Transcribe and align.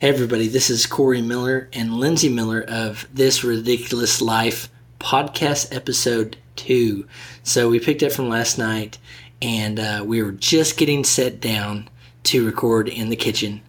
Hey, 0.00 0.10
everybody, 0.10 0.46
this 0.46 0.70
is 0.70 0.86
Corey 0.86 1.20
Miller 1.20 1.68
and 1.72 1.98
Lindsay 1.98 2.28
Miller 2.28 2.62
of 2.68 3.08
This 3.12 3.42
Ridiculous 3.42 4.20
Life 4.22 4.68
podcast 5.00 5.74
episode 5.74 6.36
two. 6.54 7.08
So, 7.42 7.68
we 7.68 7.80
picked 7.80 8.04
up 8.04 8.12
from 8.12 8.28
last 8.28 8.58
night 8.58 8.98
and 9.42 9.80
uh, 9.80 10.04
we 10.06 10.22
were 10.22 10.30
just 10.30 10.76
getting 10.76 11.02
set 11.02 11.40
down 11.40 11.88
to 12.22 12.46
record 12.46 12.88
in 12.88 13.08
the 13.08 13.16
kitchen. 13.16 13.60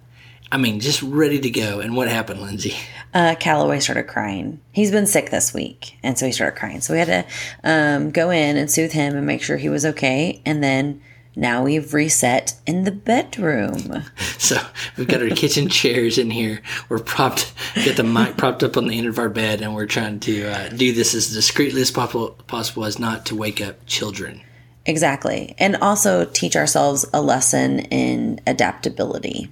I 0.52 0.58
mean, 0.58 0.80
just 0.80 1.02
ready 1.02 1.40
to 1.40 1.50
go. 1.50 1.80
And 1.80 1.96
what 1.96 2.08
happened, 2.08 2.42
Lindsay? 2.42 2.76
uh, 3.16 3.34
Callaway 3.40 3.80
started 3.80 4.04
crying. 4.04 4.62
He's 4.72 4.92
been 4.92 5.08
sick 5.08 5.32
this 5.32 5.52
week, 5.52 5.98
and 6.04 6.16
so 6.16 6.28
he 6.28 6.32
started 6.32 6.60
crying. 6.60 6.82
So 6.82 6.94
we 6.94 7.00
had 7.00 7.08
to 7.08 7.26
um, 7.64 8.12
go 8.12 8.30
in 8.30 8.56
and 8.56 8.70
soothe 8.70 8.92
him 8.92 9.16
and 9.16 9.26
make 9.26 9.42
sure 9.42 9.58
he 9.58 9.70
was 9.70 9.84
okay. 9.84 10.44
And 10.46 10.64
then 10.64 11.02
now 11.40 11.64
we've 11.64 11.94
reset 11.94 12.56
in 12.68 12.84
the 12.84 12.92
bedroom. 12.92 14.04
So 14.40 14.58
we've 14.98 15.08
got 15.08 15.22
our 15.22 15.30
kitchen 15.30 15.68
chairs 15.70 16.18
in 16.18 16.32
here. 16.32 16.62
We're 16.88 17.00
propped, 17.00 17.54
got 17.86 17.98
the 17.98 18.04
mic 18.04 18.38
propped 18.38 18.64
up 18.64 18.78
on 18.78 18.88
the 18.88 18.98
end 18.98 19.06
of 19.06 19.20
our 19.20 19.28
bed, 19.28 19.62
and 19.62 19.76
we're 19.76 19.86
trying 19.86 20.22
to 20.22 20.46
uh, 20.46 20.70
do 20.70 20.94
this 20.94 21.14
as 21.14 21.32
discreetly 21.32 21.82
as 21.82 21.92
possible, 21.92 22.30
possible 22.48 22.86
as 22.86 22.98
not 22.98 23.26
to 23.28 23.36
wake 23.36 23.62
up 23.62 23.86
children. 23.86 24.42
Exactly. 24.86 25.56
And 25.60 25.76
also 25.76 26.26
teach 26.26 26.56
ourselves 26.56 27.06
a 27.14 27.22
lesson 27.22 27.80
in 27.80 28.40
adaptability. 28.48 29.52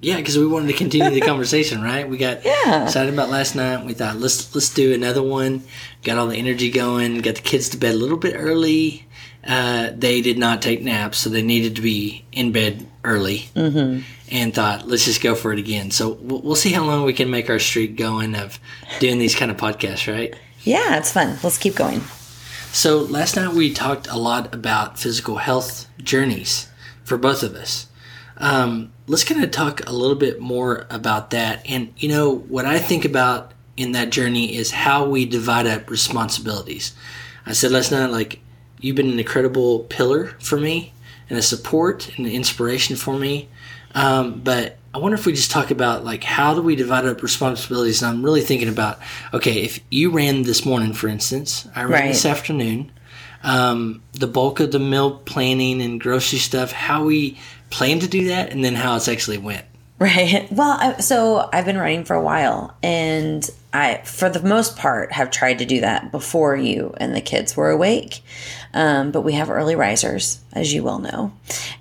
Yeah, 0.00 0.16
because 0.16 0.38
we 0.38 0.46
wanted 0.46 0.68
to 0.68 0.74
continue 0.74 1.10
the 1.10 1.20
conversation, 1.26 1.82
right? 1.82 2.08
We 2.08 2.18
got 2.18 2.44
Yeah. 2.44 2.84
excited 2.84 3.12
about 3.12 3.30
last 3.30 3.54
night. 3.56 3.84
We 3.84 3.94
thought 3.94 4.16
let's 4.16 4.54
let's 4.54 4.70
do 4.72 4.94
another 4.94 5.22
one. 5.22 5.62
Got 6.04 6.18
all 6.18 6.28
the 6.28 6.36
energy 6.36 6.70
going. 6.70 7.18
Got 7.20 7.36
the 7.36 7.40
kids 7.42 7.68
to 7.70 7.76
bed 7.76 7.94
a 7.94 7.98
little 7.98 8.16
bit 8.18 8.34
early. 8.36 9.06
Uh, 9.46 9.90
they 9.96 10.20
did 10.20 10.36
not 10.38 10.60
take 10.62 10.82
naps, 10.82 11.18
so 11.18 11.30
they 11.30 11.42
needed 11.42 11.76
to 11.76 11.82
be 11.82 12.24
in 12.32 12.52
bed 12.52 12.86
early. 13.02 13.48
Mm-hmm. 13.56 14.02
And 14.30 14.54
thought 14.54 14.86
let's 14.86 15.04
just 15.06 15.22
go 15.22 15.34
for 15.34 15.52
it 15.52 15.58
again. 15.58 15.90
So 15.90 16.10
we'll, 16.20 16.42
we'll 16.42 16.54
see 16.56 16.70
how 16.72 16.84
long 16.84 17.04
we 17.04 17.12
can 17.14 17.30
make 17.30 17.48
our 17.48 17.58
streak 17.58 17.96
going 17.96 18.34
of 18.34 18.58
doing 19.00 19.18
these 19.18 19.34
kind 19.34 19.50
of 19.50 19.56
podcasts, 19.56 20.12
right? 20.12 20.34
Yeah, 20.62 20.96
it's 20.98 21.12
fun. 21.12 21.38
Let's 21.42 21.56
keep 21.58 21.74
going. 21.76 22.02
So 22.72 22.98
last 22.98 23.36
night 23.36 23.54
we 23.54 23.72
talked 23.72 24.06
a 24.08 24.18
lot 24.18 24.54
about 24.54 24.98
physical 24.98 25.36
health 25.36 25.86
journeys 25.98 26.68
for 27.04 27.16
both 27.16 27.42
of 27.42 27.54
us. 27.54 27.86
Um, 28.36 28.92
let's 29.08 29.24
kind 29.24 29.42
of 29.42 29.50
talk 29.50 29.84
a 29.86 29.92
little 29.92 30.16
bit 30.16 30.40
more 30.40 30.86
about 30.90 31.30
that. 31.30 31.62
And 31.68 31.92
you 31.96 32.08
know 32.08 32.34
what 32.36 32.66
I 32.66 32.78
think 32.78 33.04
about 33.04 33.52
in 33.76 33.92
that 33.92 34.10
journey 34.10 34.54
is 34.56 34.70
how 34.70 35.08
we 35.08 35.24
divide 35.24 35.66
up 35.66 35.88
responsibilities. 35.90 36.94
I 37.46 37.52
said 37.52 37.70
last 37.72 37.90
night, 37.90 38.06
like 38.10 38.40
you've 38.80 38.96
been 38.96 39.10
an 39.10 39.18
incredible 39.18 39.80
pillar 39.84 40.36
for 40.40 40.58
me 40.60 40.92
and 41.30 41.38
a 41.38 41.42
support 41.42 42.08
and 42.16 42.26
an 42.26 42.32
inspiration 42.32 42.96
for 42.96 43.18
me. 43.18 43.48
Um, 43.94 44.40
but 44.44 44.76
I 44.94 44.98
wonder 44.98 45.16
if 45.16 45.26
we 45.26 45.32
just 45.32 45.50
talk 45.50 45.70
about 45.70 46.04
like 46.04 46.22
how 46.24 46.54
do 46.54 46.60
we 46.62 46.76
divide 46.76 47.06
up 47.06 47.22
responsibilities? 47.22 48.02
And 48.02 48.10
I'm 48.10 48.22
really 48.22 48.42
thinking 48.42 48.68
about 48.68 48.98
okay, 49.32 49.62
if 49.62 49.80
you 49.90 50.10
ran 50.10 50.42
this 50.42 50.64
morning, 50.66 50.92
for 50.92 51.08
instance, 51.08 51.66
I 51.74 51.82
ran 51.82 51.90
Right. 51.92 52.08
this 52.08 52.26
afternoon. 52.26 52.90
Um, 53.42 54.02
the 54.12 54.26
bulk 54.26 54.60
of 54.60 54.72
the 54.72 54.78
meal 54.78 55.12
planning 55.12 55.80
and 55.80 56.00
grocery 56.00 56.38
stuff, 56.38 56.72
how 56.72 57.04
we 57.04 57.38
plan 57.70 58.00
to 58.00 58.08
do 58.08 58.28
that, 58.28 58.50
and 58.50 58.64
then 58.64 58.74
how 58.74 58.96
it's 58.96 59.08
actually 59.08 59.38
went. 59.38 59.64
Right. 60.00 60.46
Well, 60.52 60.76
I, 60.78 61.00
so 61.00 61.50
I've 61.52 61.64
been 61.64 61.76
running 61.76 62.04
for 62.04 62.14
a 62.14 62.22
while, 62.22 62.76
and 62.84 63.48
I, 63.72 64.00
for 64.04 64.30
the 64.30 64.40
most 64.40 64.76
part, 64.76 65.10
have 65.10 65.32
tried 65.32 65.58
to 65.58 65.64
do 65.64 65.80
that 65.80 66.12
before 66.12 66.54
you 66.54 66.94
and 66.98 67.16
the 67.16 67.20
kids 67.20 67.56
were 67.56 67.70
awake. 67.70 68.22
Um, 68.72 69.10
but 69.10 69.22
we 69.22 69.32
have 69.32 69.50
early 69.50 69.74
risers, 69.74 70.38
as 70.52 70.72
you 70.72 70.84
well 70.84 71.00
know, 71.00 71.32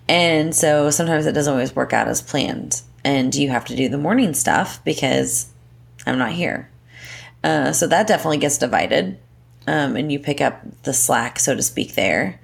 and 0.09 0.55
so 0.55 0.89
sometimes 0.89 1.28
it 1.28 1.33
doesn't 1.33 1.52
always 1.53 1.75
work 1.75 1.94
out 1.94 2.08
as 2.08 2.23
planned, 2.23 2.81
and 3.03 3.35
you 3.35 3.50
have 3.50 3.66
to 3.66 3.75
do 3.75 3.88
the 3.88 4.00
morning 4.00 4.33
stuff 4.33 4.83
because 4.83 5.52
I'm 6.08 6.17
not 6.17 6.31
here. 6.31 6.72
Uh, 7.44 7.72
so 7.72 7.85
that 7.85 8.08
definitely 8.08 8.39
gets 8.39 8.58
divided, 8.58 9.19
um, 9.67 9.95
and 9.95 10.11
you 10.11 10.19
pick 10.19 10.41
up 10.41 10.63
the 10.83 10.94
slack, 10.94 11.39
so 11.39 11.55
to 11.55 11.61
speak, 11.61 11.95
there, 11.95 12.39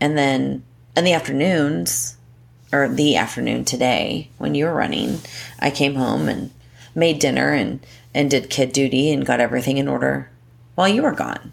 and 0.00 0.16
then 0.16 0.64
in 0.96 1.04
the 1.04 1.12
afternoons 1.12 2.16
or 2.72 2.88
the 2.88 3.16
afternoon 3.16 3.64
today 3.64 4.30
when 4.38 4.54
you 4.54 4.64
were 4.64 4.74
running, 4.74 5.20
I 5.58 5.70
came 5.70 5.94
home 5.94 6.28
and 6.28 6.50
made 6.94 7.18
dinner 7.18 7.52
and 7.52 7.80
and 8.14 8.30
did 8.30 8.50
kid 8.50 8.72
duty 8.72 9.12
and 9.12 9.24
got 9.24 9.40
everything 9.40 9.78
in 9.78 9.86
order 9.86 10.30
while 10.74 10.88
you 10.88 11.02
were 11.02 11.12
gone. 11.12 11.52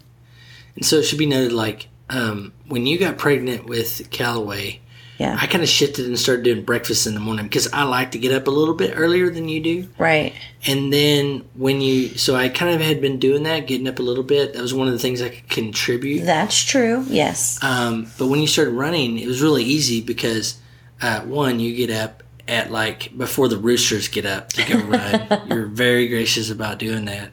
And 0.74 0.84
so 0.84 0.96
it 0.96 1.04
should 1.04 1.18
be 1.18 1.26
noted, 1.26 1.52
like 1.52 1.88
um, 2.10 2.52
when 2.68 2.86
you 2.86 2.98
got 2.98 3.18
pregnant 3.18 3.66
with 3.66 4.10
Callaway, 4.10 4.80
Yeah. 5.18 5.36
I 5.40 5.46
kind 5.46 5.62
of 5.62 5.68
shifted 5.68 6.06
and 6.06 6.18
started 6.18 6.44
doing 6.44 6.62
breakfast 6.62 7.06
in 7.06 7.14
the 7.14 7.20
morning 7.20 7.46
because 7.46 7.72
I 7.72 7.84
like 7.84 8.10
to 8.12 8.18
get 8.18 8.32
up 8.32 8.46
a 8.46 8.50
little 8.50 8.74
bit 8.74 8.92
earlier 8.96 9.30
than 9.30 9.48
you 9.48 9.60
do. 9.60 9.88
right. 9.98 10.34
And 10.66 10.92
then 10.92 11.44
when 11.54 11.80
you, 11.80 12.08
so 12.18 12.34
I 12.34 12.48
kind 12.48 12.74
of 12.74 12.80
had 12.80 13.00
been 13.00 13.18
doing 13.18 13.44
that, 13.44 13.66
getting 13.66 13.86
up 13.86 13.98
a 13.98 14.02
little 14.02 14.24
bit. 14.24 14.54
That 14.54 14.62
was 14.62 14.74
one 14.74 14.88
of 14.88 14.92
the 14.92 14.98
things 14.98 15.22
I 15.22 15.28
could 15.28 15.48
contribute. 15.48 16.24
That's 16.24 16.62
true. 16.64 17.04
Yes. 17.08 17.62
Um, 17.62 18.10
but 18.18 18.26
when 18.26 18.40
you 18.40 18.46
started 18.46 18.72
running, 18.72 19.18
it 19.18 19.28
was 19.28 19.40
really 19.40 19.62
easy 19.62 20.00
because 20.00 20.58
uh, 21.00 21.20
one, 21.20 21.60
you 21.60 21.74
get 21.76 21.90
up 21.90 22.22
at 22.48 22.70
like 22.70 23.16
before 23.16 23.48
the 23.48 23.58
roosters 23.58 24.08
get 24.08 24.26
up 24.26 24.48
to 24.50 24.64
go 24.64 24.78
run. 24.80 25.46
You're 25.48 25.66
very 25.66 26.08
gracious 26.08 26.50
about 26.50 26.78
doing 26.78 27.04
that. 27.06 27.30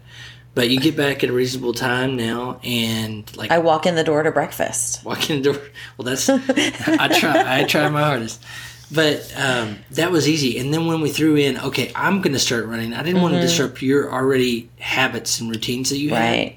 But 0.56 0.69
you 0.69 0.80
get 0.80 0.96
back 0.96 1.24
at 1.24 1.30
a 1.30 1.34
reasonable 1.34 1.74
time 1.74 2.16
now, 2.16 2.59
and 2.64 3.36
like 3.36 3.50
I 3.50 3.58
walk 3.58 3.88
in 3.88 3.96
the 3.96 4.03
door 4.03 4.22
to 4.22 4.31
breakfast. 4.31 5.03
walk 5.03 5.30
in 5.30 5.41
the 5.41 5.53
door. 5.53 5.62
Well, 5.97 6.06
that's 6.06 6.30
I 6.30 7.08
try. 7.19 7.62
I 7.62 7.64
try 7.64 7.90
my 7.90 8.03
hardest, 8.03 8.44
but 8.91 9.34
um, 9.36 9.80
that 9.91 10.12
was 10.12 10.30
easy. 10.30 10.59
And 10.59 10.72
then 10.74 10.86
when 10.86 11.02
we 11.02 11.09
threw 11.09 11.36
in, 11.38 11.58
okay, 11.58 11.91
I'm 11.96 12.22
going 12.22 12.34
to 12.34 12.40
start 12.40 12.66
running. 12.68 12.94
I 12.94 13.02
didn't 13.02 13.22
want 13.22 13.34
to 13.34 13.41
disrupt 13.41 13.81
your 13.81 14.14
already 14.14 14.69
habits 14.78 15.40
and 15.40 15.50
routines 15.50 15.90
that 15.90 15.97
you 15.97 16.12
had 16.12 16.53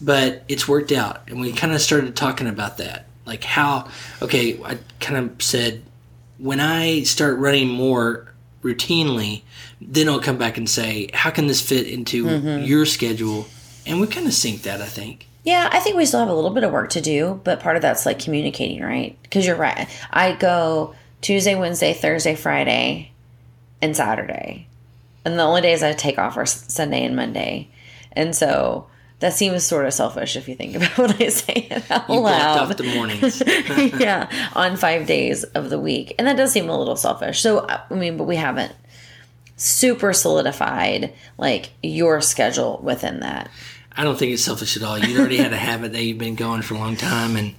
but 0.00 0.44
it's 0.48 0.68
worked 0.68 0.92
out 0.92 1.22
and 1.28 1.40
we 1.40 1.52
kind 1.52 1.72
of 1.72 1.80
started 1.80 2.14
talking 2.14 2.46
about 2.46 2.76
that 2.78 3.06
like 3.26 3.42
how 3.44 3.88
okay 4.22 4.60
i 4.64 4.78
kind 5.00 5.16
of 5.30 5.42
said 5.42 5.82
when 6.38 6.60
i 6.60 7.02
start 7.02 7.38
running 7.38 7.68
more 7.68 8.27
routinely 8.62 9.42
then 9.80 10.08
i'll 10.08 10.20
come 10.20 10.38
back 10.38 10.56
and 10.56 10.68
say 10.68 11.08
how 11.14 11.30
can 11.30 11.46
this 11.46 11.60
fit 11.60 11.86
into 11.86 12.24
mm-hmm. 12.24 12.64
your 12.64 12.84
schedule 12.84 13.46
and 13.86 14.00
we 14.00 14.06
kind 14.06 14.26
of 14.26 14.34
sync 14.34 14.62
that 14.62 14.80
i 14.80 14.86
think 14.86 15.28
Yeah, 15.44 15.70
I 15.72 15.80
think 15.80 15.96
we 15.96 16.04
still 16.04 16.20
have 16.20 16.28
a 16.28 16.34
little 16.34 16.50
bit 16.50 16.62
of 16.62 16.72
work 16.72 16.90
to 16.90 17.00
do, 17.00 17.40
but 17.42 17.60
part 17.60 17.76
of 17.76 17.80
that's 17.80 18.04
like 18.04 18.18
communicating, 18.18 18.82
right? 18.82 19.16
Because 19.22 19.46
you're 19.46 19.56
right. 19.56 19.88
I 20.10 20.32
go 20.32 20.94
Tuesday, 21.22 21.54
Wednesday, 21.54 21.94
Thursday, 21.94 22.34
Friday, 22.34 23.12
and 23.80 23.96
Saturday. 23.96 24.66
And 25.24 25.38
the 25.38 25.44
only 25.44 25.62
days 25.62 25.82
I 25.82 25.94
take 25.94 26.18
off 26.18 26.36
are 26.36 26.44
Sunday 26.44 27.02
and 27.02 27.16
Monday. 27.16 27.70
And 28.12 28.36
so 28.36 28.88
that 29.20 29.32
seems 29.34 29.64
sort 29.64 29.84
of 29.86 29.92
selfish 29.92 30.36
if 30.36 30.48
you 30.48 30.54
think 30.54 30.76
about 30.76 30.90
what 30.98 31.20
I 31.20 31.28
say 31.28 31.66
it 31.70 31.90
out 31.90 32.08
you 32.08 32.20
loud. 32.20 32.70
off 32.70 32.76
the 32.76 32.84
mornings 32.84 33.42
yeah, 34.00 34.30
on 34.54 34.76
five 34.76 35.06
days 35.06 35.42
of 35.44 35.70
the 35.70 35.78
week. 35.78 36.14
And 36.18 36.26
that 36.28 36.36
does 36.36 36.52
seem 36.52 36.68
a 36.68 36.78
little 36.78 36.94
selfish. 36.96 37.40
So, 37.40 37.58
uh, 37.58 37.80
I 37.90 37.94
mean, 37.94 38.16
but 38.16 38.24
we 38.24 38.36
haven't 38.36 38.72
super 39.56 40.12
solidified 40.12 41.12
like 41.36 41.70
your 41.82 42.20
schedule 42.20 42.78
within 42.82 43.18
that. 43.20 43.50
i 43.96 44.04
don't 44.04 44.16
think 44.16 44.32
it's 44.32 44.44
selfish 44.44 44.76
at 44.76 44.84
all 44.84 44.96
you 44.96 45.18
already 45.18 45.36
had 45.36 45.52
a 45.52 45.56
habit 45.70 45.92
that 45.92 46.04
you've 46.04 46.16
been 46.18 46.36
going 46.36 46.62
for 46.62 46.74
a 46.74 46.78
long 46.78 46.94
time 46.94 47.34
and 47.34 47.56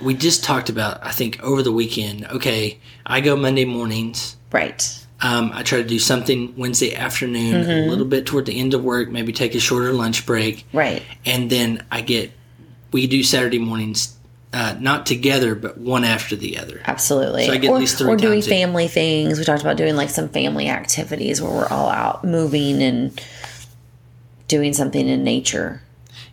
we 0.00 0.14
just 0.14 0.42
talked 0.42 0.70
about 0.70 1.04
i 1.04 1.10
think 1.10 1.38
over 1.42 1.62
the 1.62 1.70
weekend 1.70 2.24
okay 2.28 2.78
i 3.04 3.20
go 3.20 3.36
monday 3.36 3.66
mornings 3.66 4.36
Right. 4.50 5.01
Um, 5.22 5.52
I 5.54 5.62
try 5.62 5.78
to 5.80 5.86
do 5.86 5.98
something 6.00 6.52
Wednesday 6.56 6.94
afternoon, 6.96 7.62
Mm-hmm. 7.64 7.70
a 7.70 7.90
little 7.90 8.04
bit 8.04 8.26
toward 8.26 8.46
the 8.46 8.58
end 8.58 8.74
of 8.74 8.82
work, 8.82 9.08
maybe 9.08 9.32
take 9.32 9.54
a 9.54 9.60
shorter 9.60 9.92
lunch 9.92 10.26
break, 10.26 10.64
Right. 10.72 11.02
and 11.24 11.48
then 11.48 11.84
I 11.90 12.00
get 12.00 12.32
we 12.90 13.06
do 13.06 13.22
Saturday 13.22 13.58
mornings, 13.58 14.14
uh, 14.52 14.74
not 14.80 15.06
together, 15.06 15.54
but 15.54 15.78
one 15.78 16.04
after 16.04 16.36
the 16.36 16.58
other. 16.58 16.82
Absolutely. 16.84 17.46
So 17.46 17.52
I 17.52 17.56
get 17.56 17.70
at 17.72 17.78
least 17.78 17.96
three 17.98 18.10
or 18.12 18.16
doing 18.16 18.42
family 18.42 18.86
things. 18.88 19.38
We 19.38 19.44
talked 19.46 19.62
about 19.62 19.76
doing 19.78 19.96
like 19.96 20.10
some 20.10 20.28
family 20.28 20.68
activities 20.68 21.40
where 21.40 21.50
we're 21.50 21.68
all 21.68 21.88
out 21.88 22.22
moving 22.24 22.82
and 22.82 23.18
doing 24.48 24.72
something 24.74 25.08
in 25.08 25.24
nature. 25.24 25.80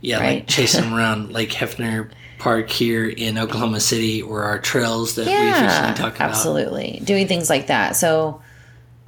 Yeah, 0.02 0.20
Right. 0.20 0.36
like 0.40 0.48
chasing 0.48 0.92
around 0.94 1.32
Lake 1.32 1.52
Hefner 1.52 2.10
Park 2.40 2.70
here 2.70 3.08
in 3.08 3.38
Oklahoma 3.38 3.80
City, 3.80 4.22
or 4.22 4.44
our 4.44 4.60
trails 4.60 5.16
that 5.16 5.26
we 5.26 5.32
Yeah, 5.32 5.66
officially 5.68 5.96
talk 5.96 6.16
about. 6.16 6.30
absolutely. 6.32 7.02
Doing 7.04 7.28
things 7.28 7.50
like 7.50 7.68
that. 7.68 7.96
So, 7.96 8.42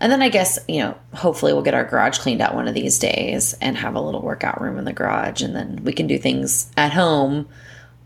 and 0.02 0.12
then 0.12 0.24
I 0.24 0.30
guess, 0.30 0.58
you 0.68 0.80
know, 0.80 0.98
hopefully 1.14 1.54
we'll 1.54 1.62
get 1.62 1.76
our 1.76 1.86
garage 1.86 2.18
cleaned 2.18 2.42
out 2.42 2.56
one 2.56 2.68
of 2.68 2.74
these 2.74 2.98
days 2.98 3.54
and 3.62 3.78
have 3.78 3.94
a 3.94 4.02
little 4.02 4.22
workout 4.22 4.60
room 4.60 4.80
in 4.80 4.86
the 4.86 4.94
garage. 4.94 5.44
And 5.44 5.56
then 5.56 5.84
we 5.84 5.94
can 5.94 6.08
do 6.08 6.18
things 6.18 6.72
at 6.76 6.92
home 6.92 7.48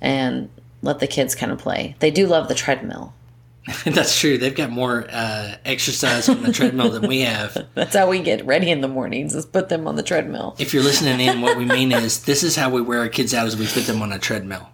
and 0.01 0.49
let 0.81 0.99
the 0.99 1.07
kids 1.07 1.35
kind 1.35 1.53
of 1.53 1.57
play. 1.57 1.95
They 1.99 2.11
do 2.11 2.27
love 2.27 2.49
the 2.49 2.53
treadmill. 2.53 3.13
That's 3.85 4.19
true. 4.19 4.37
They've 4.37 4.53
got 4.53 4.71
more 4.71 5.07
uh, 5.09 5.55
exercise 5.63 6.27
on 6.27 6.43
the 6.43 6.51
treadmill 6.51 6.89
than 6.89 7.07
we 7.07 7.21
have. 7.21 7.65
That's 7.73 7.95
how 7.95 8.09
we 8.09 8.19
get 8.19 8.45
ready 8.45 8.69
in 8.69 8.81
the 8.81 8.89
mornings 8.89 9.33
is 9.33 9.45
put 9.45 9.69
them 9.69 9.87
on 9.87 9.95
the 9.95 10.03
treadmill. 10.03 10.55
If 10.59 10.73
you're 10.73 10.83
listening 10.83 11.21
in, 11.21 11.39
what 11.39 11.57
we 11.57 11.63
mean 11.63 11.93
is 11.93 12.25
this 12.25 12.43
is 12.43 12.57
how 12.57 12.69
we 12.69 12.81
wear 12.81 12.99
our 12.99 13.09
kids 13.09 13.33
out: 13.33 13.47
is 13.47 13.57
we 13.57 13.65
put 13.65 13.85
them 13.85 14.01
on 14.03 14.11
a 14.11 14.19
treadmill. 14.19 14.69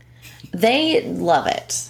They 0.51 1.03
love 1.03 1.47
it. 1.47 1.87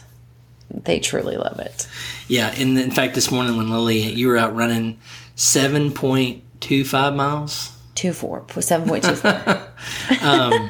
They 0.69 0.99
truly 0.99 1.37
love 1.37 1.59
it. 1.59 1.87
Yeah, 2.27 2.53
and 2.55 2.77
in 2.77 2.91
fact, 2.91 3.15
this 3.15 3.31
morning 3.31 3.57
when 3.57 3.71
Lily, 3.71 3.99
you 3.99 4.27
were 4.27 4.37
out 4.37 4.55
running 4.55 4.99
7.25 5.41 7.15
miles. 7.15 7.71
Two 7.95 8.13
four, 8.13 8.45
seven 8.59 8.87
point 8.87 9.03
two 9.03 9.15
four. 9.15 9.67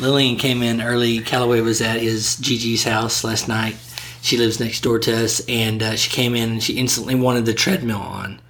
Lillian 0.00 0.36
came 0.36 0.62
in 0.62 0.80
early. 0.80 1.20
Callaway 1.20 1.60
was 1.60 1.82
at 1.82 2.00
his 2.00 2.36
Gigi's 2.36 2.84
house 2.84 3.22
last 3.24 3.46
night. 3.46 3.76
She 4.22 4.38
lives 4.38 4.58
next 4.58 4.80
door 4.80 4.98
to 5.00 5.24
us, 5.24 5.42
and 5.48 5.82
uh, 5.82 5.96
she 5.96 6.10
came 6.10 6.34
in 6.34 6.52
and 6.52 6.62
she 6.62 6.78
instantly 6.78 7.14
wanted 7.14 7.44
the 7.44 7.52
treadmill 7.52 8.00
on. 8.00 8.40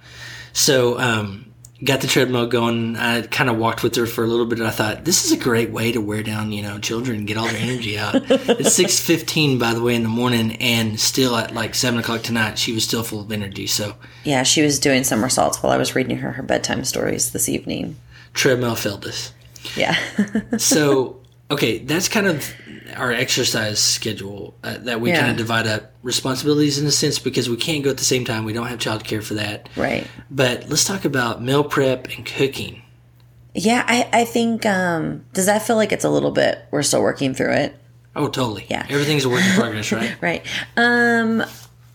So, 0.53 0.97
um, 0.97 1.50
got 1.83 2.01
the 2.01 2.07
treadmill 2.07 2.47
going. 2.47 2.95
I 2.95 3.21
kind 3.23 3.49
of 3.49 3.57
walked 3.57 3.83
with 3.83 3.95
her 3.95 4.05
for 4.05 4.23
a 4.23 4.27
little 4.27 4.45
bit. 4.45 4.59
And 4.59 4.67
I 4.67 4.71
thought 4.71 5.05
this 5.05 5.25
is 5.25 5.31
a 5.31 5.37
great 5.37 5.71
way 5.71 5.91
to 5.91 5.99
wear 5.99 6.23
down, 6.23 6.51
you 6.51 6.61
know, 6.61 6.79
children 6.79 7.19
and 7.19 7.27
get 7.27 7.37
all 7.37 7.47
their 7.47 7.57
energy 7.57 7.97
out. 7.97 8.15
it's 8.29 8.73
six 8.73 8.99
fifteen, 8.99 9.57
by 9.57 9.73
the 9.73 9.81
way, 9.81 9.95
in 9.95 10.03
the 10.03 10.09
morning, 10.09 10.55
and 10.57 10.99
still 10.99 11.35
at 11.35 11.53
like 11.53 11.75
seven 11.75 11.99
o'clock 11.99 12.21
tonight, 12.21 12.57
she 12.57 12.73
was 12.73 12.83
still 12.83 13.03
full 13.03 13.21
of 13.21 13.31
energy. 13.31 13.67
So, 13.67 13.95
yeah, 14.23 14.43
she 14.43 14.61
was 14.61 14.79
doing 14.79 15.03
somersaults 15.03 15.61
while 15.61 15.71
I 15.71 15.77
was 15.77 15.95
reading 15.95 16.17
her 16.17 16.31
her 16.31 16.43
bedtime 16.43 16.83
stories 16.83 17.31
this 17.31 17.49
evening. 17.49 17.97
treadmill 18.33 18.75
failed 18.75 19.05
us. 19.05 19.33
Yeah. 19.75 19.95
so 20.57 21.20
okay 21.51 21.77
that's 21.79 22.07
kind 22.09 22.27
of 22.27 22.51
our 22.95 23.11
exercise 23.11 23.79
schedule 23.79 24.53
uh, 24.63 24.77
that 24.79 24.99
we 24.99 25.09
Yeah. 25.11 25.19
kind 25.19 25.31
of 25.31 25.37
divide 25.37 25.67
up 25.67 25.91
responsibilities 26.03 26.77
in 26.79 26.85
a 26.87 26.91
sense 26.91 27.19
because 27.19 27.49
we 27.49 27.55
can't 27.57 27.83
go 27.83 27.89
at 27.89 27.97
the 27.97 28.03
same 28.03 28.25
time 28.25 28.43
we 28.45 28.53
don't 28.53 28.67
have 28.67 28.79
childcare 28.79 29.23
for 29.23 29.35
that 29.35 29.69
right. 29.75 30.05
but 30.29 30.67
let's 30.69 30.83
talk 30.83 31.05
about 31.05 31.41
meal 31.41 31.63
prep 31.63 32.07
and 32.15 32.25
cooking 32.25 32.81
Yeah, 33.53 33.83
I, 33.87 34.09
I 34.21 34.25
think 34.25 34.65
um 34.65 35.25
does 35.33 35.45
that 35.45 35.61
feel 35.61 35.75
like 35.75 35.91
it's 35.91 36.05
a 36.05 36.09
little 36.09 36.31
bit 36.31 36.59
we're 36.71 36.83
still 36.83 37.01
working 37.01 37.33
through 37.33 37.53
it? 37.53 37.75
oh 38.15 38.27
totally 38.27 38.65
Yeah. 38.69 38.85
everything's 38.89 39.25
a 39.25 39.29
work 39.29 39.43
in 39.43 39.53
progress 39.55 39.91
right 39.99 40.15
Right. 40.21 40.45
Um 40.75 41.43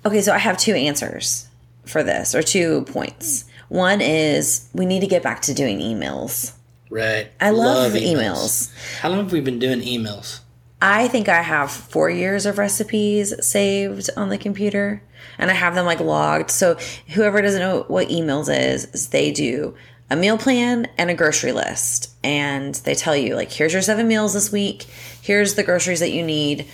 okay, 0.05 0.23
so 0.23 0.33
I 0.33 0.39
have 0.39 0.57
two 0.57 0.75
answers 0.75 1.49
for 1.85 2.03
this 2.03 2.35
or 2.35 2.43
two 2.43 2.83
points. 2.93 3.45
One 3.69 4.01
is 4.01 4.69
we 4.73 4.87
need 4.87 5.01
to 5.01 5.07
get 5.09 5.23
back 5.23 5.43
to 5.43 5.55
doing 5.55 5.79
eMeals. 5.81 6.53
Right 6.89 7.31
I 7.41 7.51
love, 7.51 7.93
eMeals. 7.93 8.73
how 9.01 9.09
long 9.09 9.19
have 9.25 9.33
we 9.33 9.41
been 9.41 9.59
doing 9.59 9.81
eMeals 9.81 10.41
I 10.81 11.09
think 11.09 11.29
I 11.29 11.43
have 11.43 11.71
four 11.71 12.11
years 12.11 12.45
of 12.45 12.59
recipes 12.59 13.35
saved 13.45 14.11
on 14.17 14.29
the 14.29 14.37
computer 14.37 15.03
and 15.39 15.51
I 15.51 15.55
have 15.55 15.75
them 15.75 15.87
like 15.87 16.01
logged. 16.01 16.51
So 16.51 16.77
whoever 17.09 17.41
doesn't 17.41 17.61
know 17.61 17.85
what 17.89 18.09
eMeals 18.09 18.55
is, 18.55 18.85
is 18.87 19.09
they 19.09 19.33
do 19.33 19.75
a 20.11 20.17
meal 20.17 20.39
plan 20.39 20.89
and 20.99 21.11
a 21.11 21.15
grocery 21.15 21.53
list. 21.53 22.11
And 22.23 22.75
they 22.75 22.95
tell 22.95 23.17
you 23.17 23.35
like, 23.35 23.53
here's 23.53 23.73
your 23.73 23.83
seven 23.83 24.07
meals 24.07 24.35
this 24.35 24.53
week. 24.53 24.85
Here's 25.23 25.55
the 25.55 25.65
groceries 25.65 26.01
that 26.01 26.13
you 26.13 26.23
need. 26.23 26.67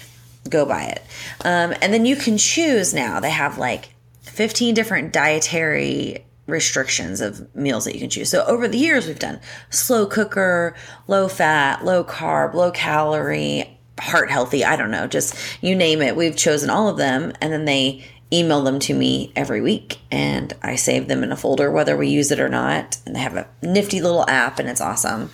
Go 0.48 0.66
buy 0.66 0.84
it. 0.84 1.02
Um, 1.44 1.72
and 1.80 1.94
then 1.94 2.04
you 2.04 2.16
can 2.16 2.36
choose 2.36 2.92
now. 2.92 3.20
They 3.20 3.30
have 3.30 3.58
like 3.58 3.90
15 4.22 4.74
different 4.74 5.12
dietary 5.12 6.24
restrictions 6.46 7.20
of 7.20 7.54
meals 7.54 7.84
that 7.84 7.94
you 7.94 8.00
can 8.00 8.10
choose. 8.10 8.28
So 8.28 8.44
over 8.46 8.66
the 8.66 8.78
years, 8.78 9.06
we've 9.06 9.18
done 9.18 9.40
slow 9.70 10.06
cooker, 10.06 10.74
low 11.06 11.28
fat, 11.28 11.84
low 11.84 12.02
carb, 12.04 12.54
low 12.54 12.70
calorie, 12.70 13.78
heart 14.00 14.30
healthy. 14.30 14.64
I 14.64 14.76
don't 14.76 14.90
know, 14.90 15.06
just 15.06 15.36
you 15.62 15.74
name 15.76 16.02
it. 16.02 16.16
We've 16.16 16.36
chosen 16.36 16.70
all 16.70 16.88
of 16.88 16.96
them, 16.96 17.32
and 17.40 17.52
then 17.52 17.64
they 17.64 18.04
email 18.32 18.62
them 18.62 18.78
to 18.80 18.94
me 18.94 19.32
every 19.36 19.60
week, 19.60 19.98
and 20.10 20.52
I 20.62 20.76
save 20.76 21.06
them 21.06 21.22
in 21.22 21.32
a 21.32 21.36
folder, 21.36 21.70
whether 21.70 21.96
we 21.96 22.08
use 22.08 22.30
it 22.30 22.40
or 22.40 22.48
not. 22.48 22.98
And 23.06 23.14
they 23.14 23.20
have 23.20 23.36
a 23.36 23.48
nifty 23.62 24.00
little 24.00 24.28
app, 24.28 24.58
and 24.58 24.68
it's 24.68 24.80
awesome. 24.80 25.30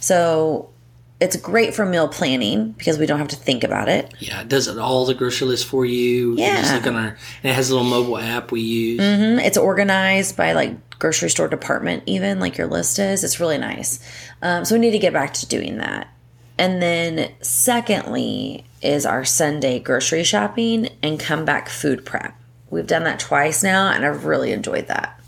So 0.00 0.70
it's 1.20 1.36
great 1.36 1.74
for 1.74 1.86
meal 1.86 2.08
planning 2.08 2.72
because 2.72 2.98
we 2.98 3.06
don't 3.06 3.18
have 3.18 3.28
to 3.28 3.36
think 3.36 3.64
about 3.64 3.88
it. 3.88 4.12
yeah 4.20 4.42
it 4.42 4.48
does 4.48 4.68
it 4.68 4.78
all 4.78 5.06
the 5.06 5.14
grocery 5.14 5.46
list 5.48 5.66
for 5.66 5.84
you 5.86 6.32
You 6.32 6.36
just 6.36 6.70
Yeah. 6.70 6.76
look 6.76 6.86
on 6.86 6.94
our 6.96 7.16
and 7.42 7.50
it 7.50 7.54
has 7.54 7.70
a 7.70 7.74
little 7.74 7.88
mobile 7.88 8.18
app 8.18 8.52
we 8.52 8.60
use 8.60 9.00
It's 9.02 9.56
organized 9.56 10.36
by 10.36 10.52
like 10.52 10.74
grocery 10.98 11.28
store 11.28 11.48
department, 11.48 12.02
even 12.06 12.40
like 12.40 12.56
your 12.56 12.66
list 12.66 12.98
is. 12.98 13.22
It's 13.22 13.38
really 13.38 13.58
nice. 13.58 14.00
Um, 14.40 14.64
so 14.64 14.74
we 14.74 14.78
need 14.80 14.92
to 14.92 14.98
get 14.98 15.12
back 15.12 15.34
to 15.34 15.46
doing 15.46 15.76
that. 15.76 16.08
And 16.56 16.80
then, 16.80 17.30
secondly, 17.42 18.64
is 18.80 19.04
our 19.04 19.22
Sunday 19.22 19.78
grocery 19.78 20.24
shopping 20.24 20.88
and 21.02 21.20
come 21.20 21.44
back 21.44 21.68
food 21.68 22.06
prep. 22.06 22.34
We've 22.70 22.86
done 22.86 23.04
that 23.04 23.20
twice 23.20 23.62
now, 23.62 23.90
and 23.92 24.06
I've 24.06 24.24
really 24.24 24.52
enjoyed 24.52 24.88
that. 24.88 25.20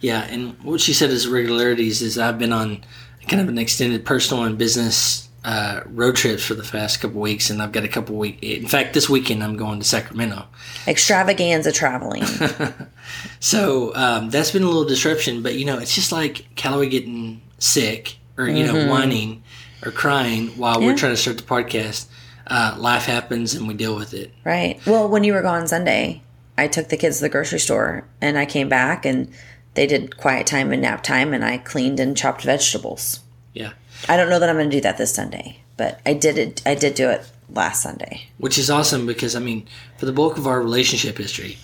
Yeah, 0.00 0.24
and 0.24 0.62
what 0.62 0.80
she 0.82 0.92
said 0.92 1.08
is 1.08 1.26
regularities 1.26 2.02
is 2.02 2.18
I've 2.18 2.38
been 2.38 2.52
on 2.52 2.84
kind 3.28 3.40
of 3.40 3.48
an 3.48 3.58
extended 3.58 4.04
personal 4.04 4.44
and 4.44 4.56
business 4.58 5.28
uh, 5.44 5.80
road 5.86 6.16
trips 6.16 6.44
for 6.44 6.54
the 6.54 6.62
past 6.62 7.00
couple 7.00 7.20
weeks, 7.20 7.48
and 7.50 7.62
I've 7.62 7.72
got 7.72 7.84
a 7.84 7.88
couple 7.88 8.16
week. 8.16 8.42
In 8.42 8.66
fact, 8.68 8.92
this 8.92 9.08
weekend 9.08 9.42
I'm 9.42 9.56
going 9.56 9.78
to 9.78 9.84
Sacramento, 9.86 10.44
Extravaganza 10.86 11.72
traveling. 11.72 12.24
so 13.40 13.94
um, 13.94 14.30
that's 14.30 14.50
been 14.50 14.62
a 14.62 14.66
little 14.66 14.84
disruption. 14.84 15.42
But 15.42 15.54
you 15.54 15.64
know, 15.64 15.78
it's 15.78 15.94
just 15.94 16.12
like 16.12 16.46
Callaway 16.56 16.88
getting 16.88 17.40
sick 17.58 18.16
or 18.36 18.48
you 18.48 18.64
know 18.64 18.88
whining 18.88 19.42
or 19.84 19.90
crying 19.90 20.48
while 20.58 20.78
we're 20.80 20.88
Mm-hmm. 20.90 20.96
Trying 20.96 21.12
to 21.12 21.16
start 21.16 21.36
the 21.38 21.42
podcast. 21.44 22.06
Uh, 22.46 22.74
life 22.78 23.04
happens, 23.04 23.54
and 23.54 23.68
we 23.68 23.74
deal 23.74 23.94
with 23.94 24.12
it. 24.12 24.32
right. 24.44 24.80
Well, 24.84 25.08
when 25.08 25.22
you 25.24 25.32
were 25.34 25.42
gone 25.42 25.68
Sunday, 25.68 26.20
I 26.58 26.66
took 26.66 26.88
the 26.88 26.96
kids 26.96 27.18
to 27.18 27.22
the 27.22 27.28
grocery 27.28 27.60
store 27.60 28.08
and 28.20 28.36
I 28.36 28.44
came 28.44 28.68
back 28.68 29.06
and 29.06 29.32
they 29.74 29.86
did 29.86 30.16
quiet 30.16 30.46
time 30.46 30.72
and 30.72 30.82
nap 30.82 31.02
time, 31.02 31.32
and 31.32 31.44
I 31.44 31.58
cleaned 31.58 32.00
and 32.00 32.16
chopped 32.16 32.42
vegetables. 32.42 33.20
Yeah, 33.54 33.72
I 34.08 34.16
don't 34.16 34.28
know 34.30 34.38
that 34.38 34.48
I'm 34.48 34.56
going 34.56 34.70
to 34.70 34.76
do 34.76 34.80
that 34.82 34.98
this 34.98 35.14
Sunday, 35.14 35.60
but 35.76 36.00
I 36.04 36.14
did 36.14 36.38
it. 36.38 36.62
I 36.66 36.74
did 36.74 36.94
do 36.94 37.08
it 37.08 37.28
last 37.52 37.82
Sunday. 37.82 38.28
which 38.38 38.58
is 38.58 38.70
awesome 38.70 39.06
because 39.06 39.34
I 39.34 39.40
mean, 39.40 39.66
for 39.96 40.06
the 40.06 40.12
bulk 40.12 40.38
of 40.38 40.46
our 40.46 40.60
relationship 40.60 41.18
history, 41.18 41.58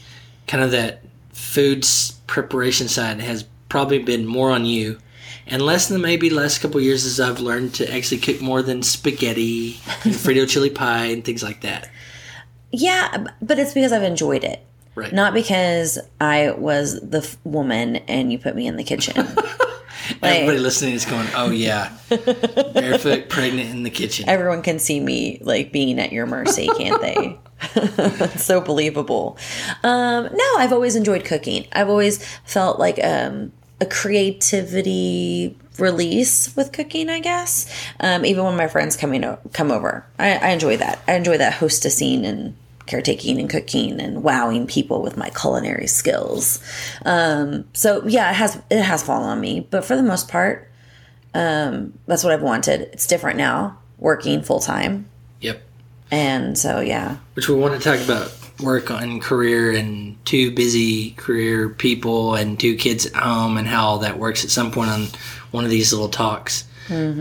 kind 0.46 0.62
of 0.64 0.70
that 0.72 1.02
foods 1.32 2.12
preparation 2.26 2.88
side 2.88 3.20
has 3.20 3.44
probably 3.68 3.98
been 3.98 4.26
more 4.26 4.50
on 4.50 4.64
you, 4.64 4.98
and 5.46 5.62
less 5.62 5.88
than 5.88 6.00
maybe 6.00 6.30
last 6.30 6.58
couple 6.60 6.78
of 6.78 6.84
years 6.84 7.04
as 7.04 7.20
I've 7.20 7.40
learned 7.40 7.74
to 7.74 7.92
actually 7.92 8.18
cook 8.18 8.40
more 8.40 8.62
than 8.62 8.82
spaghetti 8.82 9.78
and 10.04 10.14
Frito 10.14 10.48
chili 10.48 10.70
pie 10.70 11.06
and 11.06 11.24
things 11.24 11.42
like 11.42 11.60
that. 11.62 11.90
Yeah, 12.72 13.26
but 13.40 13.58
it's 13.58 13.74
because 13.74 13.92
I've 13.92 14.02
enjoyed 14.02 14.44
it, 14.44 14.64
Right. 14.96 15.12
not 15.12 15.34
because 15.34 15.98
I 16.20 16.50
was 16.52 16.98
the 17.00 17.18
f- 17.18 17.36
woman 17.44 17.96
and 18.08 18.32
you 18.32 18.38
put 18.38 18.56
me 18.56 18.66
in 18.66 18.76
the 18.76 18.82
kitchen. 18.84 19.14
Everybody 20.22 20.58
listening 20.58 20.94
is 20.94 21.04
going, 21.04 21.26
"Oh 21.34 21.50
yeah, 21.50 21.90
barefoot, 22.08 23.28
pregnant 23.28 23.70
in 23.70 23.82
the 23.82 23.90
kitchen." 23.90 24.28
Everyone 24.28 24.62
can 24.62 24.78
see 24.78 25.00
me 25.00 25.38
like 25.42 25.72
being 25.72 25.98
at 25.98 26.12
your 26.12 26.26
mercy, 26.26 26.68
can't 26.78 27.00
they? 27.02 27.38
That's 27.96 28.44
so 28.44 28.60
believable. 28.60 29.36
Um, 29.82 30.28
no, 30.32 30.54
I've 30.58 30.72
always 30.72 30.96
enjoyed 30.96 31.24
cooking. 31.24 31.66
I've 31.72 31.88
always 31.88 32.24
felt 32.44 32.78
like 32.78 32.98
um, 33.04 33.52
a 33.80 33.86
creativity 33.86 35.56
release 35.78 36.54
with 36.56 36.72
cooking. 36.72 37.10
I 37.10 37.20
guess 37.20 37.66
um, 38.00 38.24
even 38.24 38.44
when 38.44 38.56
my 38.56 38.68
friends 38.68 38.96
coming 38.96 39.24
o- 39.24 39.38
come 39.52 39.70
over, 39.70 40.06
I, 40.18 40.36
I 40.36 40.48
enjoy 40.50 40.76
that. 40.78 41.00
I 41.08 41.14
enjoy 41.14 41.36
that 41.38 41.54
hostessing 41.54 42.24
and 42.24 42.54
caretaking 42.86 43.38
and 43.38 43.50
cooking 43.50 44.00
and 44.00 44.22
wowing 44.22 44.66
people 44.66 45.02
with 45.02 45.16
my 45.16 45.30
culinary 45.30 45.86
skills. 45.86 46.60
Um, 47.04 47.66
so 47.72 48.06
yeah, 48.06 48.30
it 48.30 48.34
has 48.34 48.60
it 48.70 48.82
has 48.82 49.02
fallen 49.02 49.28
on 49.28 49.40
me, 49.40 49.66
but 49.70 49.84
for 49.84 49.96
the 49.96 50.02
most 50.02 50.28
part, 50.28 50.70
um, 51.34 51.92
that's 52.06 52.24
what 52.24 52.32
I've 52.32 52.42
wanted. 52.42 52.82
It's 52.92 53.06
different 53.06 53.38
now, 53.38 53.78
working 53.98 54.42
full 54.42 54.60
time, 54.60 55.06
Yep. 55.40 55.62
and 56.10 56.56
so 56.58 56.80
yeah, 56.80 57.16
Which 57.34 57.48
we 57.48 57.54
want 57.56 57.80
to 57.80 57.88
talk 57.90 58.02
about 58.04 58.32
work 58.62 58.88
and 58.88 59.20
career 59.20 59.72
and 59.72 60.16
two 60.24 60.50
busy 60.50 61.10
career 61.10 61.68
people 61.68 62.34
and 62.34 62.58
two 62.58 62.74
kids 62.74 63.04
at 63.04 63.14
home 63.14 63.58
and 63.58 63.68
how 63.68 63.84
all 63.86 63.98
that 63.98 64.18
works 64.18 64.44
at 64.44 64.50
some 64.50 64.70
point 64.70 64.88
on 64.90 65.08
one 65.50 65.64
of 65.64 65.70
these 65.70 65.92
little 65.92 66.08
talks. 66.08 66.64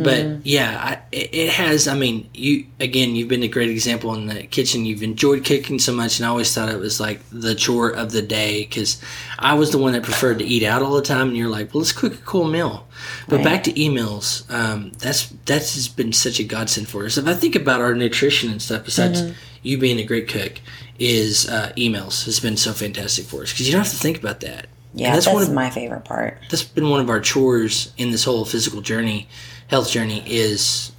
But 0.04 0.46
yeah, 0.46 0.80
I, 0.82 1.02
it 1.12 1.50
has. 1.50 1.88
I 1.88 1.96
mean, 1.96 2.30
you 2.34 2.66
again, 2.80 3.16
you've 3.16 3.28
been 3.28 3.44
a 3.44 3.48
great 3.48 3.70
example 3.70 4.14
in 4.16 4.28
the 4.28 4.44
kitchen. 4.44 4.86
You've 4.86 5.04
enjoyed 5.04 5.46
cooking 5.46 5.80
so 5.80 5.94
much, 5.94 6.20
and 6.20 6.26
I 6.26 6.30
always 6.30 6.54
thought 6.54 6.70
it 6.70 6.80
was 6.80 7.00
like 7.00 7.22
the 7.32 7.56
chore 7.56 7.90
of 7.90 8.12
the 8.12 8.22
day 8.22 8.64
because 8.64 9.02
I 9.40 9.54
was 9.56 9.72
the 9.72 9.78
one 9.78 9.94
that 9.94 10.04
preferred 10.04 10.40
to 10.40 10.46
eat 10.46 10.64
out 10.64 10.82
all 10.82 10.96
the 10.96 11.02
time. 11.02 11.30
And 11.30 11.38
you're 11.38 11.50
like, 11.50 11.74
well, 11.74 11.82
let's 11.82 11.92
cook 11.92 12.14
a 12.14 12.18
cool 12.18 12.46
meal. 12.48 12.88
But 13.28 13.44
back 13.44 13.64
to 13.64 13.74
eMeals, 13.74 14.50
um, 14.54 14.92
that's 15.00 15.28
that's 15.46 15.76
has 15.76 15.88
been 15.88 16.14
such 16.14 16.40
a 16.40 16.44
godsend 16.44 16.88
for 16.88 17.06
us. 17.06 17.18
If 17.18 17.28
I 17.28 17.34
think 17.34 17.56
about 17.56 17.82
our 17.82 17.94
nutrition 17.96 18.52
and 18.52 18.62
stuff, 18.62 18.86
besides 18.86 19.22
you 19.64 19.78
being 19.78 20.00
a 20.00 20.04
great 20.06 20.28
cook, 20.28 20.54
is 21.00 21.50
uh, 21.50 21.74
eMeals 21.76 22.26
has 22.26 22.40
been 22.40 22.56
so 22.58 22.72
fantastic 22.72 23.26
for 23.26 23.42
us 23.42 23.52
because 23.52 23.68
you 23.68 23.72
don't 23.74 23.84
have 23.84 23.92
to 23.92 23.98
think 23.98 24.18
about 24.18 24.40
that. 24.42 24.68
And 24.96 25.02
yeah, 25.02 25.14
that's, 25.14 25.28
one 25.28 25.44
of 25.44 25.52
my 25.52 25.70
favorite 25.70 26.06
part. 26.06 26.38
that's 26.50 26.64
been 26.64 26.90
one 26.90 27.02
of 27.02 27.10
our 27.10 27.20
chores 27.20 27.92
in 27.98 28.12
this 28.12 28.24
whole 28.24 28.46
physical 28.46 28.80
journey, 28.80 29.28
health 29.68 29.92
journey 29.92 30.24
is 30.26 30.94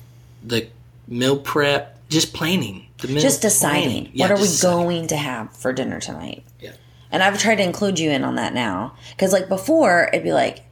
the 0.45 0.69
meal 1.09 1.39
prep, 1.39 1.99
just 2.11 2.35
planning. 2.35 2.89
The 2.99 3.09
meal 3.09 3.23
Just 3.23 3.41
deciding. 3.41 4.11
Yeah, 4.13 4.25
what 4.25 4.33
are 4.33 4.37
we 4.37 4.43
deciding. 4.43 4.77
going 4.77 5.07
to 5.09 5.17
have 5.17 5.57
for 5.57 5.73
dinner 5.73 5.99
tonight. 5.99 6.45
Yeah. 6.61 6.73
And 7.11 7.23
I've 7.23 7.39
tried 7.39 7.55
to 7.55 7.63
include 7.63 7.99
you 7.99 8.11
in 8.11 8.23
on 8.23 8.35
that 8.35 8.53
now. 8.53 8.97
Because, 9.13 9.33
like, 9.33 9.49
before, 9.49 10.11
it'd 10.13 10.23
be 10.23 10.35
like, 10.35 10.63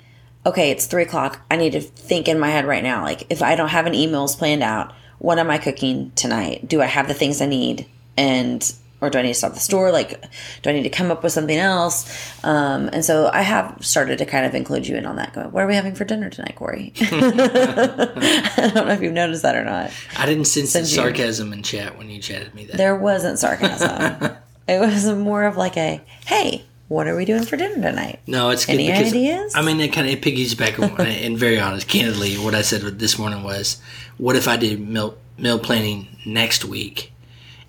okay, 0.44 0.70
it's 0.70 0.84
three 0.84 1.04
o'clock. 1.04 1.40
I 1.50 1.56
need 1.56 1.72
to 1.72 1.80
think 1.80 2.28
in 2.28 2.38
my 2.38 2.50
head 2.50 2.66
right 2.66 2.82
now. 2.82 3.04
Like, 3.04 3.26
if 3.30 3.42
I 3.42 3.54
don't 3.56 3.70
have 3.70 3.86
any 3.86 4.06
eMeals 4.06 4.36
planned 4.36 4.62
out, 4.62 4.92
what 5.18 5.38
am 5.38 5.50
I 5.50 5.56
cooking 5.56 6.12
tonight? 6.14 6.68
Do 6.68 6.82
I 6.82 6.86
have 6.86 7.08
the 7.08 7.14
things 7.14 7.40
I 7.40 7.46
need? 7.46 7.86
And, 8.18 8.70
or 9.04 9.10
do 9.10 9.18
I 9.18 9.22
need 9.22 9.28
to 9.28 9.34
stop 9.34 9.54
the 9.54 9.60
store? 9.60 9.92
Like, 9.92 10.20
do 10.62 10.70
I 10.70 10.72
need 10.72 10.82
to 10.84 10.90
come 10.90 11.10
up 11.10 11.22
with 11.22 11.32
something 11.32 11.58
else? 11.58 12.04
Um, 12.44 12.88
and 12.92 13.04
so 13.04 13.30
I 13.32 13.42
have 13.42 13.76
started 13.84 14.18
to 14.18 14.26
kind 14.26 14.46
of 14.46 14.54
include 14.54 14.86
you 14.86 14.96
in 14.96 15.06
on 15.06 15.16
that. 15.16 15.32
Going, 15.34 15.52
what 15.52 15.62
are 15.62 15.66
we 15.66 15.74
having 15.74 15.94
for 15.94 16.04
dinner 16.04 16.30
tonight, 16.30 16.54
Corey? 16.56 16.92
I 17.00 18.70
don't 18.74 18.86
know 18.86 18.92
if 18.92 19.00
you've 19.02 19.12
noticed 19.12 19.42
that 19.42 19.54
or 19.56 19.64
not. 19.64 19.90
I 20.18 20.26
didn't 20.26 20.46
sense 20.46 20.72
the 20.72 20.80
you- 20.80 20.84
sarcasm 20.86 21.52
in 21.52 21.62
chat 21.62 21.96
when 21.98 22.10
you 22.10 22.20
chatted 22.20 22.54
me 22.54 22.64
that. 22.66 22.76
There 22.76 22.96
wasn't 22.96 23.38
sarcasm. 23.38 24.36
it 24.68 24.80
was 24.80 25.06
more 25.06 25.44
of 25.44 25.56
like 25.56 25.76
a, 25.76 26.00
hey, 26.26 26.64
what 26.88 27.06
are 27.06 27.16
we 27.16 27.24
doing 27.24 27.44
for 27.44 27.56
dinner 27.56 27.76
tonight? 27.90 28.20
No, 28.26 28.50
it's 28.50 28.66
good 28.66 28.74
Any 28.74 28.86
because 28.90 29.08
ideas? 29.08 29.54
I 29.56 29.62
mean 29.62 29.80
it 29.80 29.92
kind 29.92 30.06
of 30.06 30.12
it 30.12 30.22
piggies 30.22 30.54
back 30.54 30.78
on, 30.78 31.00
and 31.00 31.36
very 31.38 31.58
honest, 31.58 31.88
candidly, 31.88 32.34
what 32.36 32.54
I 32.54 32.62
said 32.62 32.82
this 32.98 33.18
morning 33.18 33.42
was, 33.42 33.80
what 34.18 34.36
if 34.36 34.46
I 34.48 34.56
did 34.56 34.80
meal 34.86 35.16
meal 35.38 35.58
planning 35.58 36.08
next 36.26 36.64
week, 36.64 37.12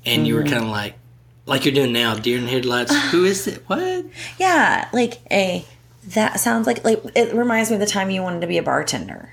and 0.05 0.27
you 0.27 0.35
were 0.35 0.41
Mm-hmm. 0.43 0.51
kind 0.53 0.63
of 0.65 0.69
like, 0.69 0.95
like 1.45 1.65
you're 1.65 1.73
doing 1.73 1.93
now, 1.93 2.15
deer 2.15 2.37
in 2.37 2.47
headlights. 2.47 2.95
Who 3.11 3.25
is 3.25 3.47
it? 3.47 3.63
What? 3.67 4.05
Yeah, 4.39 4.89
like 4.93 5.19
a 5.31 5.65
that 6.09 6.39
sounds 6.39 6.67
like 6.67 6.83
like 6.83 7.01
it 7.15 7.33
reminds 7.33 7.69
me 7.69 7.75
of 7.75 7.79
the 7.79 7.85
time 7.87 8.09
you 8.09 8.21
wanted 8.21 8.41
to 8.41 8.47
be 8.47 8.57
a 8.57 8.63
bartender, 8.63 9.31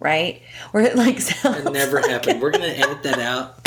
right? 0.00 0.42
Where 0.70 0.82
it 0.84 0.96
like 0.96 1.20
sounds 1.20 1.64
It 1.66 1.72
never 1.72 2.00
happened. 2.00 2.40
We're 2.40 2.50
gonna 2.50 2.66
edit 2.66 3.02
that 3.04 3.18
out. 3.18 3.64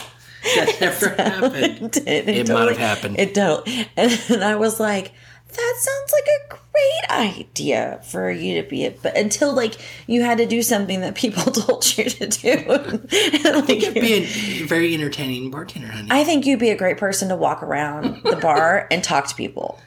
That 0.55 0.77
never 0.81 1.09
happened. 1.17 1.97
it, 1.97 2.27
It 2.29 2.49
might 2.49 2.67
have 2.69 2.77
happened. 2.77 3.19
It 3.19 3.33
don't. 3.33 3.67
And, 3.67 4.21
and 4.29 4.43
I 4.43 4.55
was 4.55 4.79
like, 4.79 5.11
that 5.49 5.75
sounds 5.79 6.13
like 6.13 6.27
a 6.27 6.59
great 6.71 7.37
idea 7.37 7.99
for 8.03 8.29
you 8.29 8.61
to 8.61 8.69
be 8.69 8.85
a 8.85 8.91
but 8.91 9.17
until 9.17 9.53
like 9.53 9.75
you 10.05 10.21
had 10.23 10.37
to 10.37 10.45
do 10.45 10.61
something 10.61 11.01
that 11.01 11.15
people 11.15 11.43
told 11.51 11.97
you 11.97 12.05
to 12.05 12.27
do. 12.27 12.49
And, 12.49 13.67
like, 13.67 13.81
You'd 13.81 13.93
be 13.93 14.13
a 14.13 14.65
very 14.65 14.93
entertaining 14.93 15.49
bartender, 15.49 15.87
honey. 15.87 16.09
I 16.11 16.23
think 16.23 16.45
you'd 16.45 16.59
be 16.59 16.69
a 16.69 16.77
great 16.77 16.97
person 16.97 17.29
to 17.29 17.35
walk 17.35 17.63
around 17.63 18.21
the 18.23 18.35
bar 18.41 18.87
and 18.91 19.03
talk 19.03 19.27
to 19.27 19.35
people. 19.35 19.79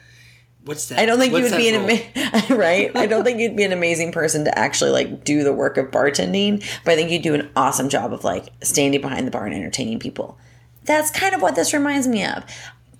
What's 0.65 0.89
that? 0.89 0.99
I 0.99 1.05
don't 1.05 1.17
think 1.17 1.33
What's 1.33 1.49
you 1.49 1.51
would 1.51 1.57
be 1.57 1.69
an 1.69 2.19
ama- 2.19 2.45
right. 2.55 2.95
I 2.95 3.07
don't 3.07 3.23
think 3.23 3.39
you'd 3.39 3.55
be 3.55 3.63
an 3.63 3.71
amazing 3.73 4.11
person 4.11 4.45
to 4.45 4.57
actually 4.59 4.91
like 4.91 5.23
do 5.23 5.43
the 5.43 5.53
work 5.53 5.77
of 5.77 5.87
bartending, 5.87 6.63
but 6.85 6.91
I 6.91 6.95
think 6.95 7.09
you'd 7.09 7.23
do 7.23 7.33
an 7.33 7.49
awesome 7.55 7.89
job 7.89 8.13
of 8.13 8.23
like 8.23 8.49
standing 8.61 9.01
behind 9.01 9.25
the 9.25 9.31
bar 9.31 9.45
and 9.45 9.55
entertaining 9.55 9.99
people. 9.99 10.37
That's 10.85 11.09
kind 11.11 11.33
of 11.33 11.41
what 11.41 11.55
this 11.55 11.73
reminds 11.73 12.07
me 12.07 12.25
of. 12.25 12.43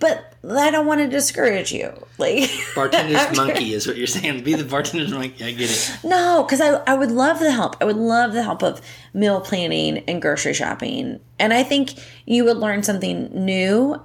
But 0.01 0.33
I 0.49 0.71
don't 0.71 0.87
want 0.87 0.99
to 0.99 1.07
discourage 1.07 1.71
you. 1.71 1.93
Like 2.17 2.49
bartender's 2.75 3.15
after- 3.15 3.35
monkey 3.45 3.73
is 3.73 3.87
what 3.87 3.95
you're 3.95 4.07
saying. 4.07 4.43
Be 4.43 4.55
the 4.55 4.63
bartender's 4.65 5.11
monkey. 5.11 5.45
I 5.45 5.51
get 5.51 5.69
it. 5.71 5.97
No, 6.03 6.43
because 6.43 6.59
I, 6.59 6.81
I 6.87 6.95
would 6.95 7.11
love 7.11 7.39
the 7.39 7.51
help. 7.51 7.77
I 7.79 7.85
would 7.85 7.95
love 7.95 8.33
the 8.33 8.41
help 8.43 8.63
of 8.63 8.81
meal 9.13 9.39
planning 9.39 9.99
and 10.07 10.21
grocery 10.21 10.53
shopping. 10.55 11.19
And 11.39 11.53
I 11.53 11.61
think 11.63 11.93
you 12.25 12.43
would 12.45 12.57
learn 12.57 12.81
something 12.83 13.29
new 13.45 14.01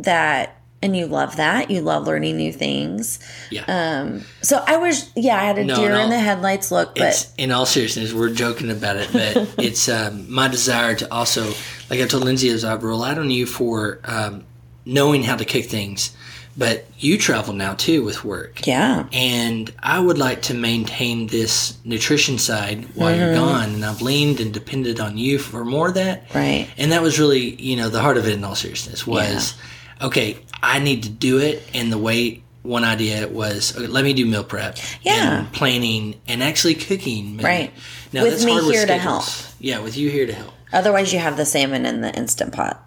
that, 0.00 0.60
and 0.82 0.96
you 0.96 1.06
love 1.06 1.36
that. 1.36 1.70
You 1.70 1.80
love 1.80 2.06
learning 2.06 2.36
new 2.36 2.52
things. 2.52 3.18
Yeah. 3.50 3.64
Um, 3.68 4.22
so 4.42 4.62
I 4.66 4.76
was, 4.76 5.10
yeah, 5.16 5.36
I 5.40 5.44
had 5.44 5.58
a 5.58 5.64
No, 5.64 5.76
deer 5.76 5.90
no. 5.90 6.00
in 6.02 6.10
the 6.10 6.18
headlights 6.18 6.70
look, 6.70 6.94
but 6.96 7.08
it's 7.08 7.32
in 7.38 7.50
all 7.52 7.66
seriousness, 7.66 8.12
we're 8.12 8.30
joking 8.30 8.70
about 8.70 8.96
it, 8.96 9.08
but 9.12 9.54
it's 9.64 9.88
um, 9.88 10.30
my 10.32 10.48
desire 10.48 10.94
to 10.96 11.12
also, 11.12 11.46
like 11.88 12.00
I 12.00 12.06
told 12.06 12.24
Lindsay, 12.24 12.48
is 12.48 12.64
I 12.64 12.74
rely 12.74 13.14
on 13.14 13.30
you 13.30 13.46
for 13.46 14.00
um, 14.04 14.44
knowing 14.86 15.22
how 15.24 15.36
to 15.36 15.44
cook 15.44 15.64
things. 15.66 16.16
But 16.58 16.86
you 16.98 17.18
travel 17.18 17.52
now 17.52 17.74
too 17.74 18.02
with 18.02 18.24
work, 18.24 18.66
yeah, 18.66 19.06
and 19.12 19.70
I 19.82 20.00
would 20.00 20.16
like 20.16 20.40
to 20.42 20.54
maintain 20.54 21.26
this 21.26 21.76
nutrition 21.84 22.38
side 22.38 22.86
while 22.94 23.14
you're 23.14 23.26
Mm-hmm. 23.26 23.44
gone. 23.44 23.74
And 23.74 23.84
I've 23.84 24.00
leaned 24.00 24.40
and 24.40 24.54
depended 24.54 24.98
on 24.98 25.18
you 25.18 25.38
for 25.38 25.66
more 25.66 25.88
of 25.88 25.94
that, 25.96 26.34
right. 26.34 26.66
and 26.78 26.92
that 26.92 27.02
was 27.02 27.18
really, 27.18 27.54
you 27.60 27.76
know, 27.76 27.90
the 27.90 28.00
heart 28.00 28.16
of 28.16 28.26
it 28.26 28.32
in 28.32 28.42
all 28.42 28.54
seriousness 28.54 29.06
was, 29.06 29.52
okay, 30.00 30.38
I 30.62 30.78
need 30.78 31.02
to 31.02 31.10
do 31.10 31.36
it. 31.40 31.62
And 31.74 31.92
the 31.92 31.98
way 31.98 32.42
one 32.62 32.84
idea 32.84 33.28
was, 33.28 33.76
okay, 33.76 33.86
let 33.86 34.02
me 34.02 34.14
do 34.14 34.24
meal 34.24 34.42
prep, 34.42 34.78
Yeah. 35.02 35.40
and 35.40 35.52
planning, 35.52 36.18
and 36.26 36.42
actually 36.42 36.74
cooking. 36.76 37.36
Right. 37.36 37.70
Now 38.14 38.22
With 38.22 38.32
that's 38.32 38.44
me 38.46 38.52
hard 38.52 38.64
here 38.64 38.86
to 38.86 38.98
schedules. 38.98 39.54
Yeah, 39.60 39.80
with 39.80 39.98
you 39.98 40.08
here 40.08 40.24
to 40.26 40.32
help. 40.32 40.54
Otherwise, 40.72 41.12
you 41.12 41.18
have 41.18 41.36
the 41.36 41.44
salmon 41.44 41.84
in 41.84 42.00
the 42.00 42.14
Instant 42.16 42.54
Pot 42.54 42.82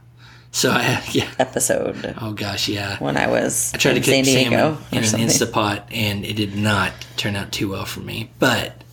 So 0.52 0.72
I 0.72 1.04
yeah. 1.12 1.30
episode 1.38 2.16
Oh 2.20 2.34
gosh, 2.34 2.68
yeah. 2.68 2.98
when 3.00 3.18
I 3.18 3.28
was 3.28 3.72
I 3.74 3.78
tried 3.78 3.92
to 3.94 3.98
in 3.98 4.04
cook 4.04 4.14
San 4.14 4.24
Diego 4.24 4.50
salmon 4.58 4.84
in 4.92 4.98
an. 4.98 5.28
Instapot, 5.28 5.84
and 5.92 6.26
it 6.26 6.36
did 6.36 6.56
not 6.56 6.92
turn 7.18 7.36
out 7.36 7.52
too 7.52 7.70
well 7.70 7.86
for 7.86 8.00
me. 8.00 8.32
But 8.40 8.84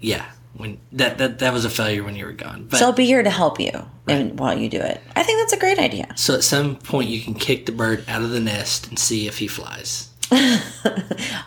yeah, 0.00 0.26
when 0.56 0.78
that 0.92 1.18
that, 1.18 1.38
that 1.38 1.52
was 1.52 1.64
a 1.64 1.70
failure 1.70 2.02
when 2.02 2.16
you 2.16 2.26
were 2.26 2.32
gone. 2.32 2.66
But 2.68 2.78
so 2.78 2.86
I'll 2.86 2.92
be 2.92 3.06
here 3.06 3.22
to 3.22 3.30
help 3.30 3.60
you 3.60 3.70
and 4.08 4.38
while 4.38 4.56
you 4.58 4.68
do 4.68 4.80
it. 4.80 5.00
I 5.14 5.22
think 5.22 5.40
that's 5.40 5.52
a 5.52 5.58
great 5.58 5.78
idea. 5.78 6.12
so 6.16 6.34
at 6.34 6.44
some 6.44 6.76
point 6.76 7.08
you 7.08 7.20
can 7.20 7.34
kick 7.34 7.66
the 7.66 7.72
bird 7.72 8.04
out 8.08 8.22
of 8.22 8.30
the 8.30 8.40
nest 8.40 8.88
and 8.88 8.98
see 8.98 9.26
if 9.26 9.38
he 9.38 9.46
flies. 9.46 10.10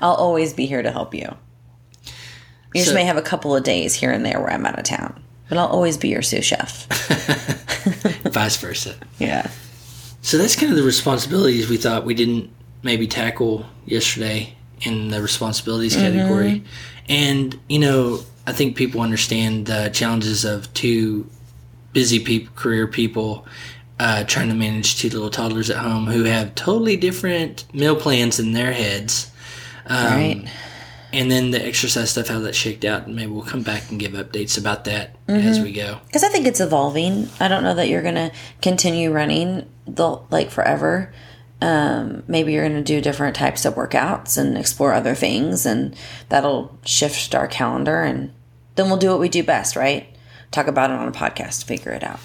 I'll 0.01 0.15
always 0.15 0.53
be 0.53 0.65
here 0.65 0.81
to 0.81 0.91
help 0.91 1.13
you. 1.13 1.35
You 2.73 2.83
just 2.83 2.93
may 2.93 3.03
have 3.03 3.17
a 3.17 3.21
couple 3.21 3.55
of 3.55 3.63
days 3.63 3.95
here 3.95 4.11
and 4.11 4.25
there 4.25 4.39
where 4.39 4.51
I'm 4.51 4.65
out 4.65 4.77
of 4.77 4.85
town, 4.85 5.23
but 5.49 5.57
I'll 5.57 5.67
always 5.67 5.97
be 5.97 6.09
your 6.09 6.21
sous 6.21 6.45
chef. 6.45 6.87
vice 8.39 8.55
versa. 8.57 8.95
Yeah. 9.17 9.49
So 10.21 10.37
that's 10.37 10.55
kind 10.55 10.71
of 10.71 10.77
the 10.77 10.83
responsibilities 10.83 11.69
we 11.69 11.77
thought 11.77 12.05
we 12.05 12.13
didn't 12.13 12.49
maybe 12.83 13.05
tackle 13.07 13.65
yesterday 13.85 14.53
in 14.81 15.09
the 15.09 15.21
responsibilities 15.21 15.95
category. 15.95 16.63
And, 17.09 17.59
you 17.67 17.79
know, 17.79 18.21
I 18.47 18.53
think 18.53 18.77
people 18.77 19.01
understand 19.01 19.65
the 19.65 19.89
challenges 19.93 20.45
of 20.45 20.73
two 20.73 21.29
busy 21.91 22.19
people, 22.19 22.53
career 22.55 22.87
people, 22.87 23.45
uh, 23.99 24.23
trying 24.23 24.47
to 24.47 24.55
manage 24.55 24.97
two 24.97 25.09
little 25.09 25.29
toddlers 25.29 25.69
at 25.69 25.77
home 25.77 26.05
who 26.05 26.23
have 26.23 26.55
totally 26.55 26.95
different 26.95 27.65
meal 27.73 27.95
plans 27.95 28.39
in 28.39 28.53
their 28.53 28.71
heads. 28.71 29.29
Um, 29.85 30.13
right. 30.13 30.51
And 31.11 31.31
then 31.31 31.51
the 31.51 31.65
exercise 31.65 32.11
stuff, 32.11 32.27
how 32.27 32.39
that 32.39 32.53
shaked 32.55 32.85
out. 32.85 33.07
And 33.07 33.15
maybe 33.15 33.31
we'll 33.31 33.43
come 33.43 33.63
back 33.63 33.89
and 33.89 33.99
give 33.99 34.11
updates 34.11 34.57
about 34.57 34.85
that 34.85 35.15
as 35.27 35.59
we 35.59 35.71
go. 35.71 35.99
Because 36.05 36.23
I 36.23 36.29
think 36.29 36.45
it's 36.45 36.59
evolving. 36.59 37.29
I 37.39 37.47
don't 37.47 37.63
know 37.63 37.73
that 37.75 37.87
you're 37.89 38.03
going 38.03 38.15
to 38.15 38.31
continue 38.61 39.11
running 39.11 39.67
the 39.87 40.19
like 40.29 40.51
forever. 40.51 41.11
Um, 41.61 42.23
maybe 42.27 42.53
you're 42.53 42.67
going 42.67 42.81
to 42.81 42.83
do 42.83 43.01
different 43.01 43.35
types 43.35 43.65
of 43.65 43.75
workouts 43.75 44.37
and 44.37 44.57
explore 44.57 44.93
other 44.93 45.15
things, 45.15 45.65
and 45.65 45.95
that'll 46.29 46.77
shift 46.85 47.35
our 47.35 47.47
calendar. 47.47 48.01
And 48.01 48.31
then 48.75 48.87
we'll 48.87 48.97
do 48.97 49.09
what 49.09 49.19
we 49.19 49.29
do 49.29 49.43
best, 49.43 49.75
right? 49.75 50.15
Talk 50.51 50.67
about 50.67 50.89
it 50.89 50.95
on 50.95 51.07
a 51.07 51.11
podcast, 51.11 51.65
figure 51.65 51.91
it 51.91 52.03
out. 52.03 52.19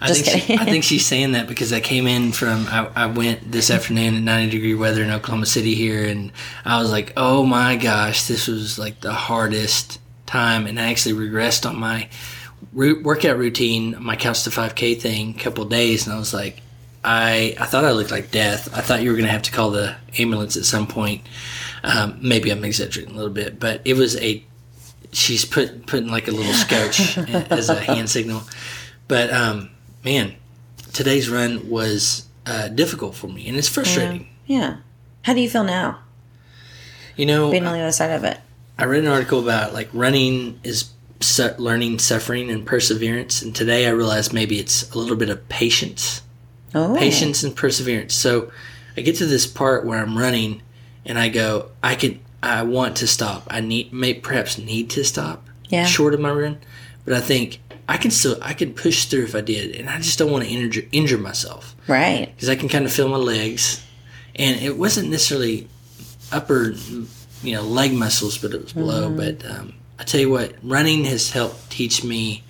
I 0.00 0.08
Just 0.08 0.24
think 0.24 0.42
she. 0.42 0.54
I 0.54 0.64
think 0.64 0.84
she's 0.84 1.06
saying 1.06 1.32
that 1.32 1.46
because 1.46 1.72
I 1.72 1.80
came 1.80 2.06
in 2.06 2.32
from 2.32 2.66
I, 2.68 2.90
I 2.94 3.06
went 3.06 3.50
this 3.50 3.70
afternoon 3.70 4.14
at 4.16 4.22
90 4.22 4.50
degree 4.50 4.74
weather 4.74 5.02
in 5.02 5.10
Oklahoma 5.10 5.46
City 5.46 5.74
here 5.74 6.04
and 6.06 6.32
I 6.64 6.80
was 6.80 6.90
like 6.90 7.12
oh 7.16 7.44
my 7.46 7.76
gosh 7.76 8.26
this 8.26 8.48
was 8.48 8.78
like 8.78 9.00
the 9.00 9.12
hardest 9.12 10.00
time 10.26 10.66
and 10.66 10.80
I 10.80 10.90
actually 10.90 11.14
regressed 11.14 11.68
on 11.68 11.78
my 11.78 12.08
root 12.72 13.04
workout 13.04 13.38
routine 13.38 13.96
my 14.00 14.16
couch 14.16 14.42
to 14.44 14.50
5k 14.50 15.00
thing 15.00 15.30
a 15.30 15.38
couple 15.38 15.64
of 15.64 15.70
days 15.70 16.06
and 16.06 16.14
I 16.14 16.18
was 16.18 16.34
like 16.34 16.60
I 17.04 17.54
I 17.60 17.66
thought 17.66 17.84
I 17.84 17.92
looked 17.92 18.10
like 18.10 18.30
death. 18.30 18.74
I 18.76 18.80
thought 18.80 19.02
you 19.02 19.10
were 19.10 19.16
gonna 19.16 19.28
have 19.28 19.42
to 19.42 19.52
call 19.52 19.70
the 19.70 19.94
ambulance 20.18 20.56
at 20.56 20.64
some 20.64 20.86
point. 20.86 21.22
Um, 21.84 22.18
maybe 22.22 22.50
I'm 22.50 22.64
exaggerating 22.64 23.14
a 23.14 23.16
little 23.16 23.32
bit 23.32 23.60
but 23.60 23.80
it 23.84 23.94
was 23.94 24.16
a 24.16 24.44
she's 25.12 25.44
put 25.44 25.86
putting 25.86 26.08
like 26.10 26.26
a 26.26 26.32
little 26.32 26.52
scotch 26.54 27.16
as 27.50 27.68
a 27.70 27.76
hand 27.76 28.10
signal. 28.10 28.42
But 29.06 29.32
um 29.32 29.70
man, 30.04 30.34
today's 30.92 31.28
run 31.30 31.68
was 31.68 32.26
uh, 32.46 32.68
difficult 32.68 33.14
for 33.14 33.28
me, 33.28 33.48
and 33.48 33.56
it's 33.56 33.68
frustrating. 33.68 34.28
Yeah. 34.46 34.76
How 35.22 35.32
do 35.34 35.40
you 35.40 35.48
feel 35.48 35.64
now, 35.64 36.00
You 37.16 37.26
know, 37.26 37.50
being 37.50 37.66
on 37.66 37.72
the 37.72 37.80
other 37.80 37.92
side 37.92 38.10
of 38.10 38.24
it? 38.24 38.38
I 38.78 38.84
read 38.84 39.04
an 39.04 39.10
article 39.10 39.40
about 39.40 39.72
like 39.72 39.88
running 39.92 40.60
is 40.64 40.90
su- 41.20 41.54
learning, 41.58 41.98
suffering, 42.00 42.50
and 42.50 42.66
perseverance, 42.66 43.40
and 43.42 43.54
today 43.54 43.86
I 43.86 43.90
realized 43.90 44.32
maybe 44.32 44.58
it's 44.58 44.90
a 44.92 44.98
little 44.98 45.16
bit 45.16 45.30
of 45.30 45.48
patience, 45.48 46.20
Oh, 46.74 46.94
patience 46.98 47.42
and 47.44 47.54
perseverance. 47.56 48.14
So 48.14 48.50
I 48.96 49.00
get 49.00 49.16
to 49.16 49.26
this 49.26 49.46
part 49.46 49.86
where 49.86 49.98
I'm 50.00 50.18
running, 50.18 50.60
and 51.06 51.18
I 51.18 51.28
go, 51.28 51.70
I 51.82 51.94
could, 51.94 52.18
I 52.42 52.62
want 52.64 52.96
to 52.96 53.06
stop. 53.06 53.46
I 53.48 53.60
need, 53.60 53.92
may 53.92 54.12
perhaps 54.12 54.58
need 54.58 54.90
to 54.90 55.04
stop, 55.04 55.46
Yeah. 55.68 55.86
short 55.86 56.12
of 56.14 56.20
my 56.20 56.30
run, 56.32 56.58
but 57.06 57.14
I 57.14 57.20
think 57.20 57.60
I 57.88 57.96
can 57.98 58.10
still, 58.10 58.38
I 58.40 58.54
can 58.54 58.72
push 58.72 59.06
through 59.06 59.24
if 59.24 59.34
I 59.34 59.40
did, 59.42 59.76
and 59.76 59.90
I 59.90 59.98
just 59.98 60.18
don't 60.18 60.30
want 60.30 60.44
to 60.44 60.50
injure, 60.50 60.82
injure 60.92 61.18
myself. 61.18 61.76
right. 61.86 62.32
because 62.34 62.48
I 62.48 62.56
can 62.56 62.68
kind 62.68 62.84
of 62.84 62.92
feel 62.92 63.08
my 63.08 63.16
legs, 63.16 63.84
and 64.36 64.60
it 64.60 64.76
wasn't 64.78 65.10
necessarily 65.10 65.68
upper, 66.32 66.70
you 67.42 67.54
know, 67.54 67.62
leg 67.62 67.92
muscles, 67.92 68.38
but 68.38 68.52
it 68.54 68.62
was 68.62 68.72
below. 68.72 69.10
But 69.10 69.44
um, 69.48 69.74
I 69.98 70.04
tell 70.04 70.20
you 70.20 70.30
what, 70.30 70.54
running 70.62 71.04
has 71.04 71.30
helped 71.30 71.70
teach 71.70 72.02
me, 72.02 72.42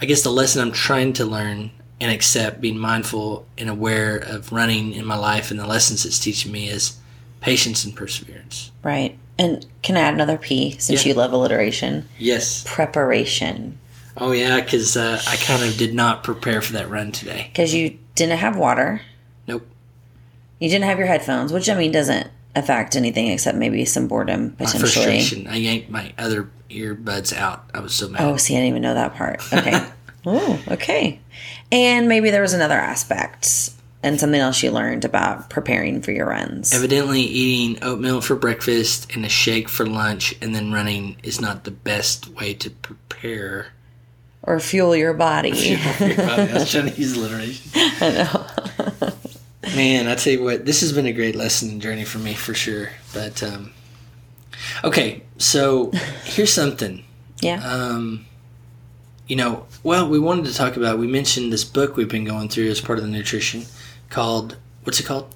I 0.00 0.06
guess, 0.06 0.22
the 0.22 0.30
lesson 0.32 0.62
I'm 0.62 0.72
trying 0.72 1.12
to 1.14 1.24
learn 1.26 1.70
and 2.00 2.10
accept, 2.10 2.60
being 2.60 2.78
mindful 2.78 3.46
and 3.58 3.68
aware 3.68 4.16
of 4.16 4.52
running 4.52 4.92
in 4.94 5.04
my 5.04 5.16
life, 5.16 5.50
and 5.50 5.60
the 5.60 5.66
lessons 5.66 6.04
it's 6.06 6.18
teaching 6.18 6.50
me 6.50 6.68
is 6.68 6.96
patience 7.40 7.84
and 7.84 7.94
perseverance. 7.94 8.70
Right. 8.82 9.18
And 9.38 9.64
can 9.82 9.96
I 9.96 10.00
add 10.00 10.14
another 10.14 10.38
P 10.38 10.76
since 10.78 11.04
Yeah. 11.04 11.10
you 11.12 11.14
love 11.14 11.32
alliteration? 11.32 12.08
Yes. 12.18 12.64
Preparation. 12.66 13.78
Oh 14.16 14.32
yeah, 14.32 14.60
because 14.60 14.96
uh, 14.96 15.20
I 15.26 15.36
kind 15.36 15.62
of 15.62 15.76
did 15.76 15.94
not 15.94 16.22
prepare 16.22 16.60
for 16.60 16.74
that 16.74 16.90
run 16.90 17.12
today. 17.12 17.48
Because 17.52 17.74
you 17.74 17.98
didn't 18.14 18.38
have 18.38 18.56
water. 18.56 19.00
Nope. 19.46 19.66
You 20.58 20.68
didn't 20.68 20.84
have 20.84 20.98
your 20.98 21.06
headphones, 21.06 21.52
which 21.52 21.68
I 21.68 21.74
mean 21.74 21.92
doesn't 21.92 22.28
affect 22.54 22.96
anything 22.96 23.28
except 23.28 23.56
maybe 23.56 23.84
some 23.84 24.08
boredom 24.08 24.56
My 24.58 24.66
potentially. 24.66 24.80
frustration. 24.90 25.46
I 25.46 25.56
yanked 25.56 25.90
my 25.90 26.12
other 26.18 26.50
earbuds 26.70 27.34
out. 27.34 27.64
I 27.72 27.80
was 27.80 27.94
so 27.94 28.08
mad. 28.08 28.22
Oh, 28.22 28.36
see, 28.36 28.54
I 28.54 28.58
didn't 28.58 28.68
even 28.70 28.82
know 28.82 28.94
that 28.94 29.14
part. 29.14 29.42
Okay. 29.52 29.82
oh, 30.26 30.60
okay. 30.68 31.20
And 31.70 32.08
maybe 32.08 32.30
there 32.30 32.42
was 32.42 32.52
another 32.52 32.76
aspect 32.76 33.70
and 34.02 34.18
something 34.18 34.40
else 34.40 34.62
you 34.62 34.70
learned 34.70 35.04
about 35.04 35.48
preparing 35.48 36.02
for 36.02 36.12
your 36.12 36.26
runs. 36.26 36.74
Evidently, 36.74 37.20
eating 37.20 37.82
oatmeal 37.82 38.20
for 38.20 38.34
breakfast 38.36 39.14
and 39.14 39.24
a 39.24 39.28
shake 39.28 39.68
for 39.68 39.86
lunch 39.86 40.34
and 40.42 40.54
then 40.54 40.72
running 40.72 41.16
is 41.22 41.40
not 41.40 41.64
the 41.64 41.70
best 41.70 42.28
way 42.28 42.52
to 42.54 42.70
prepare. 42.70 43.68
Or 44.42 44.58
fuel 44.70 44.94
your 44.96 45.14
body. 45.14 45.52
I 45.76 46.50
was 46.54 46.70
trying 46.70 46.90
to 46.92 47.00
use 47.00 47.16
alliteration. 47.16 47.70
I 47.74 48.10
know. 48.10 49.12
Man, 49.76 50.08
I 50.08 50.14
tell 50.16 50.32
you 50.32 50.42
what, 50.42 50.66
this 50.66 50.80
has 50.80 50.92
been 50.92 51.06
a 51.06 51.12
great 51.12 51.36
lesson 51.36 51.70
and 51.70 51.80
journey 51.80 52.04
for 52.04 52.18
me 52.18 52.34
for 52.34 52.52
sure. 52.52 52.90
But 53.14 53.42
um, 53.42 53.72
okay, 54.84 55.22
so 55.38 55.90
here's 56.24 56.52
something. 56.52 57.04
yeah. 57.40 57.62
Um, 57.64 58.26
you 59.28 59.36
know, 59.36 59.66
well, 59.82 60.08
we 60.08 60.18
wanted 60.18 60.46
to 60.46 60.54
talk 60.54 60.76
about. 60.76 60.98
We 60.98 61.06
mentioned 61.06 61.52
this 61.52 61.64
book 61.64 61.96
we've 61.96 62.08
been 62.08 62.24
going 62.24 62.48
through 62.48 62.68
as 62.68 62.80
part 62.80 62.98
of 62.98 63.04
the 63.04 63.10
nutrition 63.10 63.64
called 64.10 64.56
what's 64.84 64.98
it 65.00 65.06
called? 65.06 65.32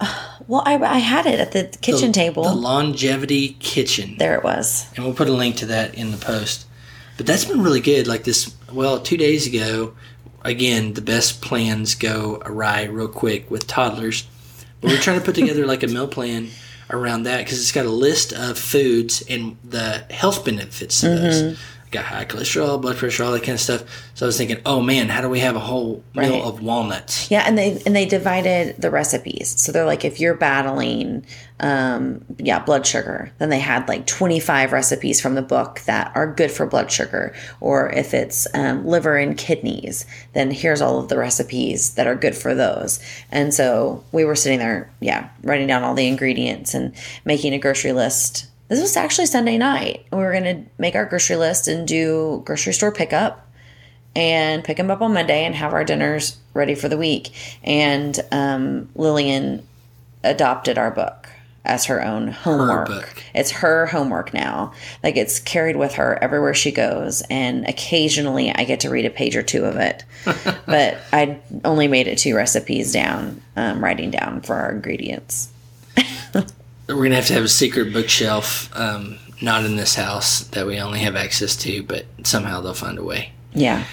well, 0.48 0.62
I, 0.66 0.74
I 0.76 0.98
had 0.98 1.24
it 1.26 1.38
at 1.40 1.52
the 1.52 1.74
kitchen 1.80 2.08
The- 2.08 2.12
table. 2.14 2.42
The 2.42 2.54
Longevity 2.54 3.56
Kitchen. 3.60 4.16
there 4.18 4.34
it 4.36 4.42
was. 4.44 4.86
and 4.96 5.04
we'll 5.04 5.14
put 5.14 5.28
a 5.28 5.32
link 5.32 5.56
to 5.58 5.66
that 5.66 5.94
in 5.94 6.10
the 6.10 6.16
post. 6.18 6.66
But 7.16 7.26
that's 7.26 7.44
been 7.44 7.62
really 7.62 7.80
good. 7.80 8.06
Like 8.06 8.24
this, 8.24 8.54
well, 8.72 9.00
two 9.00 9.16
days 9.16 9.46
ago, 9.46 9.94
again, 10.42 10.94
the 10.94 11.02
best 11.02 11.40
plans 11.40 11.94
go 11.94 12.42
awry 12.44 12.84
real 12.84 13.08
quick 13.08 13.50
with 13.50 13.66
toddlers. 13.66 14.26
But 14.80 14.90
we're 14.90 14.98
trying 14.98 15.20
to 15.20 15.24
put 15.24 15.34
together 15.36 15.66
like 15.66 15.82
a 15.82 15.88
meal 15.88 16.08
plan 16.08 16.48
around 16.90 17.24
that 17.24 17.38
because 17.38 17.60
it's 17.60 17.72
got 17.72 17.86
a 17.86 17.90
list 17.90 18.32
of 18.32 18.58
foods 18.58 19.22
and 19.28 19.56
the 19.64 20.04
health 20.10 20.44
benefits 20.44 21.02
of 21.02 21.10
those. 21.10 21.42
Mm-hmm. 21.42 21.62
Got 21.92 22.06
high 22.06 22.24
cholesterol, 22.24 22.80
blood 22.80 22.96
pressure, 22.96 23.22
all 23.22 23.32
that 23.32 23.40
kind 23.42 23.52
of 23.52 23.60
stuff. 23.60 23.82
So 24.14 24.24
I 24.24 24.28
was 24.28 24.38
thinking, 24.38 24.56
oh 24.64 24.80
man, 24.80 25.10
how 25.10 25.20
do 25.20 25.28
we 25.28 25.40
have 25.40 25.56
a 25.56 25.60
whole 25.60 26.02
Right. 26.14 26.30
meal 26.30 26.42
of 26.48 26.62
walnuts? 26.62 27.30
Yeah, 27.30 27.44
and 27.46 27.56
they 27.58 27.82
and 27.84 27.94
they 27.94 28.06
divided 28.06 28.76
the 28.80 28.90
recipes. 28.90 29.54
So 29.60 29.72
they're 29.72 29.84
like, 29.84 30.02
if 30.02 30.18
you're 30.18 30.32
battling, 30.34 31.26
um, 31.60 32.24
yeah, 32.38 32.60
blood 32.60 32.86
sugar, 32.86 33.30
then 33.38 33.50
they 33.50 33.58
had 33.58 33.86
like 33.88 34.06
25 34.06 34.72
recipes 34.72 35.20
from 35.20 35.34
the 35.34 35.42
book 35.42 35.80
that 35.80 36.10
are 36.14 36.26
good 36.32 36.50
for 36.50 36.64
blood 36.64 36.90
sugar. 36.90 37.34
Or 37.60 37.90
if 37.90 38.14
it's 38.14 38.46
um, 38.54 38.86
liver 38.86 39.16
and 39.18 39.36
kidneys, 39.36 40.06
then 40.32 40.50
here's 40.50 40.80
all 40.80 40.98
of 40.98 41.08
the 41.08 41.18
recipes 41.18 41.94
that 41.96 42.06
are 42.06 42.16
good 42.16 42.34
for 42.34 42.54
those. 42.54 43.00
And 43.30 43.52
so 43.52 44.02
we 44.12 44.24
were 44.24 44.34
sitting 44.34 44.60
there, 44.60 44.90
yeah, 45.00 45.28
writing 45.42 45.66
down 45.66 45.82
all 45.84 45.94
the 45.94 46.08
ingredients 46.08 46.72
and 46.72 46.94
making 47.26 47.52
a 47.52 47.58
grocery 47.58 47.92
list. 47.92 48.46
This 48.68 48.80
was 48.80 48.96
actually 48.96 49.26
Sunday 49.26 49.58
night. 49.58 50.06
We 50.10 50.18
were 50.18 50.32
going 50.32 50.44
to 50.44 50.70
make 50.78 50.94
our 50.94 51.04
grocery 51.04 51.36
list 51.36 51.68
and 51.68 51.86
do 51.86 52.42
grocery 52.44 52.72
store 52.72 52.92
pickup 52.92 53.46
and 54.14 54.62
pick 54.64 54.76
them 54.76 54.90
up 54.90 55.00
on 55.00 55.14
Monday 55.14 55.44
and 55.44 55.54
have 55.54 55.72
our 55.72 55.84
dinners 55.84 56.38
ready 56.54 56.74
for 56.74 56.88
the 56.88 56.96
week. 56.98 57.32
And 57.64 58.18
um, 58.30 58.88
Lillian 58.94 59.66
adopted 60.22 60.78
our 60.78 60.90
book 60.90 61.28
as 61.64 61.84
her 61.86 62.04
own 62.04 62.28
homework. 62.28 62.88
book. 62.88 63.22
It's 63.34 63.50
her 63.52 63.86
homework 63.86 64.34
now. 64.34 64.72
Like 65.02 65.16
it's 65.16 65.38
carried 65.38 65.76
with 65.76 65.94
her 65.94 66.18
everywhere 66.22 66.54
she 66.54 66.72
goes. 66.72 67.22
And 67.30 67.66
occasionally 67.68 68.50
I 68.50 68.64
get 68.64 68.80
to 68.80 68.90
read 68.90 69.06
a 69.06 69.10
page 69.10 69.36
or 69.36 69.42
two 69.42 69.64
of 69.64 69.76
it. 69.76 70.04
but 70.66 70.98
I 71.12 71.38
only 71.64 71.88
made 71.88 72.08
it 72.08 72.18
two 72.18 72.34
recipes 72.34 72.92
down, 72.92 73.40
um, 73.56 73.82
writing 73.82 74.10
down 74.10 74.40
for 74.40 74.54
our 74.54 74.72
ingredients. 74.72 75.52
We're 76.88 77.04
gonna 77.04 77.16
have 77.16 77.26
to 77.26 77.34
have 77.34 77.44
a 77.44 77.48
secret 77.48 77.92
bookshelf, 77.92 78.70
um, 78.78 79.18
not 79.40 79.64
in 79.64 79.76
this 79.76 79.94
house 79.94 80.40
that 80.48 80.66
we 80.66 80.78
only 80.80 81.00
have 81.00 81.16
access 81.16 81.56
to, 81.56 81.82
but 81.82 82.06
somehow 82.24 82.60
they'll 82.60 82.74
find 82.74 82.98
a 82.98 83.04
way. 83.04 83.32
Yeah. 83.54 83.84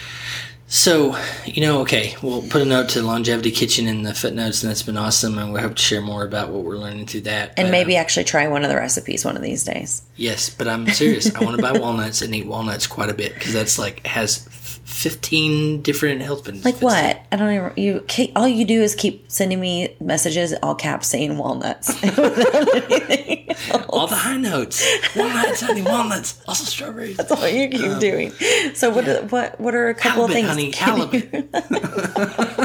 So, 0.71 1.17
you 1.45 1.61
know, 1.63 1.81
okay, 1.81 2.15
we'll 2.21 2.43
put 2.43 2.61
a 2.61 2.65
note 2.65 2.89
to 2.89 3.01
Longevity 3.01 3.49
Kitchen 3.49 3.87
in 3.87 4.03
the 4.03 4.13
footnotes, 4.13 4.61
and 4.61 4.69
that's 4.69 4.83
been 4.83 4.97
awesome, 4.97 5.39
and 5.39 5.51
we 5.51 5.59
hope 5.59 5.75
to 5.75 5.81
share 5.81 5.99
more 6.01 6.23
about 6.23 6.49
what 6.49 6.63
we're 6.63 6.77
learning 6.77 7.07
through 7.07 7.21
that. 7.21 7.53
And 7.57 7.67
But, 7.67 7.71
maybe 7.71 7.97
uh, 7.97 8.01
actually 8.01 8.25
try 8.25 8.47
one 8.47 8.63
of 8.63 8.69
the 8.69 8.75
recipes 8.75 9.25
one 9.25 9.35
of 9.35 9.41
these 9.41 9.63
days. 9.63 10.03
yes, 10.15 10.51
but 10.51 10.67
I'm 10.67 10.87
serious. 10.89 11.33
I 11.33 11.43
want 11.43 11.55
to 11.57 11.61
buy 11.63 11.71
walnuts 11.79 12.21
and 12.21 12.35
eat 12.35 12.45
walnuts 12.45 12.85
quite 12.85 13.09
a 13.09 13.15
bit 13.15 13.33
because 13.33 13.51
that's 13.51 13.79
like 13.79 14.05
has 14.05 14.47
15 14.89 15.81
different 15.83 16.21
health 16.21 16.43
benefits. 16.45 16.65
Like 16.65 16.81
what? 16.81 17.21
I 17.31 17.35
don't 17.35 17.53
even. 17.53 17.71
You 17.77 18.03
all 18.35 18.47
you 18.47 18.65
do 18.65 18.81
is 18.81 18.95
keep 18.95 19.31
sending 19.31 19.59
me 19.59 19.95
messages, 20.01 20.53
all 20.63 20.73
caps, 20.75 21.07
saying 21.07 21.37
walnuts. 21.37 21.93
without 22.01 22.91
anything 22.91 23.49
else. 23.49 23.85
All 23.89 24.07
the 24.07 24.15
high 24.15 24.37
notes, 24.37 24.83
walnuts, 25.15 25.61
honey, 25.61 25.83
walnuts, 25.83 26.41
also 26.47 26.63
strawberries. 26.65 27.17
That's 27.17 27.31
all 27.31 27.47
you 27.47 27.69
keep 27.69 27.83
um, 27.91 27.99
doing. 27.99 28.31
So 28.73 28.89
what? 28.89 29.31
What? 29.31 29.59
What 29.61 29.75
are 29.75 29.89
a 29.89 29.93
couple 29.95 30.27
Halibut, 30.27 30.49
of 30.49 30.57
things? 30.57 30.71
honey, 30.71 30.71
halibut. 30.71 31.33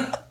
you- 0.08 0.14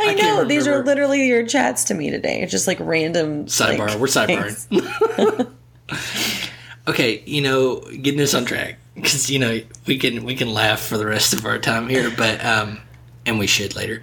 I 0.00 0.14
know 0.14 0.44
these 0.44 0.66
are 0.66 0.82
literally 0.82 1.26
your 1.26 1.46
chats 1.46 1.84
to 1.84 1.94
me 1.94 2.10
today. 2.10 2.40
It's 2.40 2.50
just 2.52 2.66
like 2.66 2.78
random 2.80 3.46
Sidebar, 3.46 3.88
like, 3.88 3.98
we're 3.98 4.06
sidebarring. 4.06 5.48
things. 5.88 6.48
okay, 6.88 7.22
you 7.26 7.42
know, 7.42 7.80
getting 7.80 8.20
us 8.20 8.32
on 8.34 8.44
track 8.46 8.78
because 9.02 9.30
you 9.30 9.38
know 9.38 9.60
we 9.86 9.98
can 9.98 10.24
we 10.24 10.34
can 10.34 10.52
laugh 10.52 10.80
for 10.80 10.98
the 10.98 11.06
rest 11.06 11.32
of 11.32 11.44
our 11.46 11.58
time 11.58 11.88
here, 11.88 12.10
but 12.16 12.44
um, 12.44 12.78
and 13.26 13.38
we 13.38 13.46
should 13.46 13.74
later. 13.76 14.02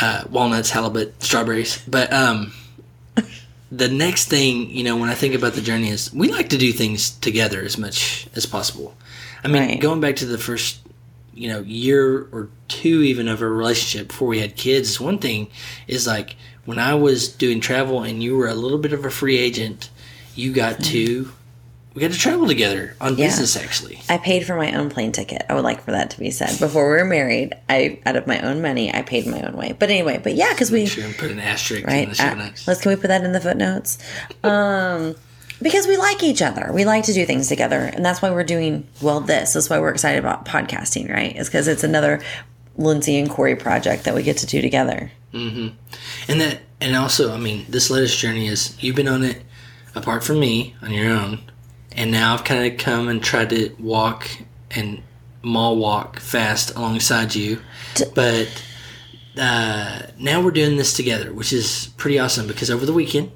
Uh, 0.00 0.24
walnuts, 0.30 0.70
halibut, 0.70 1.22
strawberries, 1.22 1.82
but 1.88 2.12
um, 2.12 2.52
the 3.70 3.88
next 3.88 4.28
thing 4.28 4.70
you 4.70 4.84
know 4.84 4.96
when 4.96 5.08
I 5.08 5.14
think 5.14 5.34
about 5.34 5.54
the 5.54 5.60
journey 5.62 5.88
is 5.88 6.12
we 6.12 6.30
like 6.30 6.50
to 6.50 6.58
do 6.58 6.72
things 6.72 7.10
together 7.10 7.60
as 7.62 7.78
much 7.78 8.26
as 8.34 8.46
possible. 8.46 8.94
I 9.44 9.48
mean, 9.48 9.62
Right. 9.62 9.80
going 9.80 10.00
back 10.00 10.16
to 10.16 10.26
the 10.26 10.38
first 10.38 10.80
you 11.34 11.48
know 11.48 11.60
year 11.60 12.28
or 12.32 12.48
two 12.68 13.02
even 13.02 13.26
of 13.28 13.40
a 13.40 13.48
relationship 13.48 14.08
before 14.08 14.28
we 14.28 14.40
had 14.40 14.54
kids 14.56 14.90
is 14.90 15.00
one 15.00 15.16
thing 15.16 15.48
is 15.88 16.06
like 16.06 16.36
when 16.66 16.78
i 16.78 16.92
was 16.94 17.26
doing 17.26 17.58
travel 17.58 18.02
and 18.02 18.22
you 18.22 18.36
were 18.36 18.48
a 18.48 18.54
little 18.54 18.76
bit 18.76 18.92
of 18.92 19.06
a 19.06 19.10
free 19.10 19.38
agent 19.38 19.88
you 20.34 20.52
got 20.52 20.78
to 20.84 21.32
we 21.94 22.00
got 22.00 22.12
to 22.12 22.18
travel 22.18 22.46
together 22.46 22.96
on 23.00 23.16
Yeah. 23.16 23.26
business 23.26 23.56
actually 23.56 24.00
I 24.08 24.18
paid 24.18 24.46
for 24.46 24.56
my 24.56 24.72
own 24.74 24.88
plane 24.90 25.12
ticket. 25.12 25.42
I 25.48 25.54
would 25.54 25.64
like 25.64 25.82
for 25.84 25.90
that 25.90 26.10
to 26.10 26.18
be 26.18 26.30
said. 26.30 26.58
Before 26.58 26.90
we 26.90 26.96
were 26.96 27.04
married, 27.04 27.54
I 27.68 27.98
out 28.06 28.16
of 28.16 28.26
my 28.26 28.40
own 28.40 28.62
money, 28.62 28.92
I 28.94 29.02
paid 29.02 29.26
my 29.26 29.42
own 29.42 29.56
way. 29.56 29.74
But 29.78 29.90
anyway, 29.90 30.18
but 30.22 30.34
yeah, 30.34 30.52
because 30.52 30.70
we 30.70 30.86
sure 30.86 31.12
put 31.14 31.30
an 31.30 31.38
asterisk 31.38 31.82
in 31.84 31.90
right? 31.92 32.08
the 32.08 32.14
show 32.14 32.24
Uh, 32.24 32.50
let's 32.66 32.80
can 32.80 32.90
we 32.90 32.96
put 32.96 33.08
that 33.08 33.24
in 33.24 33.32
the 33.32 33.40
footnotes? 33.40 33.98
Um, 34.42 35.14
because 35.60 35.86
we 35.86 35.96
like 35.96 36.22
each 36.22 36.42
other. 36.42 36.70
We 36.72 36.84
like 36.84 37.04
to 37.04 37.12
do 37.12 37.24
things 37.24 37.48
together, 37.48 37.78
and 37.78 38.04
that's 38.04 38.20
why 38.20 38.30
we're 38.30 38.42
doing 38.44 38.86
well. 39.00 39.20
This 39.20 39.52
that's 39.52 39.70
why 39.70 39.78
we're 39.78 39.90
excited 39.92 40.18
about 40.18 40.44
podcasting, 40.44 41.08
right? 41.12 41.36
is 41.36 41.48
because 41.48 41.68
it's 41.68 41.84
another 41.84 42.20
Lindsay 42.76 43.18
and 43.18 43.28
Corey 43.30 43.54
project 43.54 44.04
that 44.04 44.14
we 44.14 44.22
get 44.22 44.38
to 44.38 44.46
do 44.46 44.60
together. 44.62 45.12
and 45.32 45.74
that 46.28 46.60
and 46.80 46.94
also 46.96 47.32
i 47.32 47.38
mean 47.38 47.64
this 47.68 47.88
latest 47.90 48.18
journey 48.18 48.48
is 48.48 48.76
you've 48.82 48.96
been 48.96 49.08
on 49.08 49.22
it 49.24 49.42
apart 49.94 50.22
from 50.22 50.38
me 50.40 50.74
on 50.82 50.90
your 50.92 51.08
own 51.08 51.38
and 51.96 52.10
now 52.10 52.34
i've 52.34 52.44
kind 52.44 52.70
of 52.72 52.78
come 52.78 53.08
and 53.08 53.22
tried 53.22 53.50
to 53.50 53.74
walk 53.78 54.28
and 54.70 55.02
mall 55.42 55.76
walk 55.76 56.20
fast 56.20 56.74
alongside 56.74 57.34
you. 57.34 57.60
But 58.14 58.48
uh, 59.38 60.02
now 60.18 60.40
we're 60.40 60.50
doing 60.50 60.76
this 60.76 60.94
together 60.94 61.32
which 61.32 61.52
is 61.52 61.90
pretty 61.96 62.18
awesome 62.18 62.46
because 62.46 62.70
over 62.70 62.84
the 62.84 62.92
weekend 62.92 63.32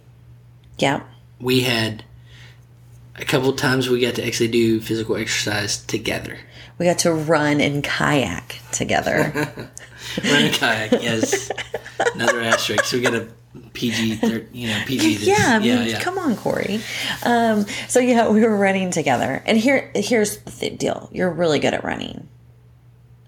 Yeah, 0.78 1.02
we 1.40 1.62
had 1.62 2.04
a 3.14 3.24
couple 3.24 3.48
of 3.48 3.56
times 3.56 3.88
we 3.88 4.00
got 4.00 4.14
to 4.16 4.26
actually 4.26 4.48
do 4.48 4.80
physical 4.80 5.16
exercise 5.16 5.78
together. 5.84 6.38
We 6.78 6.84
got 6.84 6.98
to 7.00 7.12
run 7.12 7.60
and 7.62 7.82
kayak 7.82 8.60
together. 8.72 9.32
run 10.24 10.44
a 10.44 10.50
kayak 10.50 10.92
yes. 11.02 11.50
Another 12.14 12.42
asterisk. 12.42 12.92
We 12.92 13.00
got 13.00 13.14
a 13.14 13.26
pg 13.72 14.18
you 14.52 14.68
know 14.68 14.82
pg 14.86 15.12
yeah, 15.20 15.34
I 15.38 15.58
mean, 15.58 15.68
yeah 15.68 15.82
yeah 15.84 16.00
come 16.00 16.18
on, 16.18 16.36
Corey. 16.36 16.80
Um, 17.24 17.66
so 17.88 17.98
yeah, 18.00 18.28
we 18.28 18.40
were 18.42 18.56
running 18.56 18.90
together, 18.90 19.42
and 19.46 19.58
here, 19.58 19.90
here's 19.94 20.38
the 20.38 20.70
deal: 20.70 21.08
you're 21.12 21.30
really 21.30 21.58
good 21.58 21.74
at 21.74 21.84
running, 21.84 22.28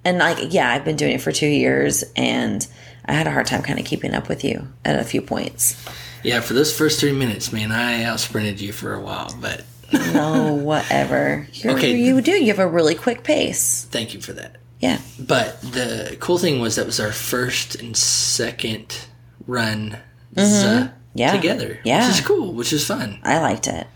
and 0.04 0.18
like, 0.18 0.52
yeah, 0.52 0.70
I've 0.72 0.84
been 0.84 0.96
doing 0.96 1.14
it 1.14 1.20
for 1.20 1.32
two 1.32 1.46
years, 1.48 2.04
and 2.16 2.66
I 3.04 3.12
had 3.12 3.26
a 3.26 3.30
hard 3.30 3.46
time 3.46 3.62
kind 3.62 3.78
of 3.78 3.84
keeping 3.86 4.14
up 4.14 4.28
with 4.28 4.44
you 4.44 4.68
at 4.84 4.98
a 4.98 5.04
few 5.04 5.20
points. 5.22 5.82
Yeah, 6.22 6.40
for 6.40 6.54
those 6.54 6.76
first 6.76 6.98
three 7.00 7.12
minutes, 7.12 7.52
man, 7.52 7.70
I 7.72 8.02
out 8.04 8.20
sprinted 8.20 8.60
you 8.60 8.72
for 8.72 8.92
a 8.94 9.00
while, 9.00 9.34
but 9.40 9.64
No, 10.12 10.54
whatever. 10.54 11.46
You're, 11.52 11.74
Okay. 11.74 11.96
you 11.96 12.20
do. 12.20 12.32
You 12.32 12.48
have 12.48 12.58
a 12.58 12.66
really 12.66 12.94
quick 12.94 13.22
pace. 13.22 13.86
thank 13.90 14.12
you 14.14 14.20
for 14.20 14.32
that. 14.34 14.56
Yeah, 14.80 15.00
But 15.18 15.60
the 15.62 16.16
cool 16.20 16.38
thing 16.38 16.60
was 16.60 16.76
that 16.76 16.86
was 16.86 17.00
our 17.00 17.10
first 17.10 17.74
and 17.76 17.96
second 17.96 19.06
run 19.46 19.98
uh, 20.36 20.88
Yeah. 21.14 21.32
together, 21.32 21.78
Yeah. 21.84 22.06
which 22.08 22.18
is 22.18 22.26
cool, 22.26 22.52
which 22.52 22.72
is 22.72 22.84
fun. 22.84 23.18
I 23.22 23.38
liked 23.40 23.66
it. 23.66 23.86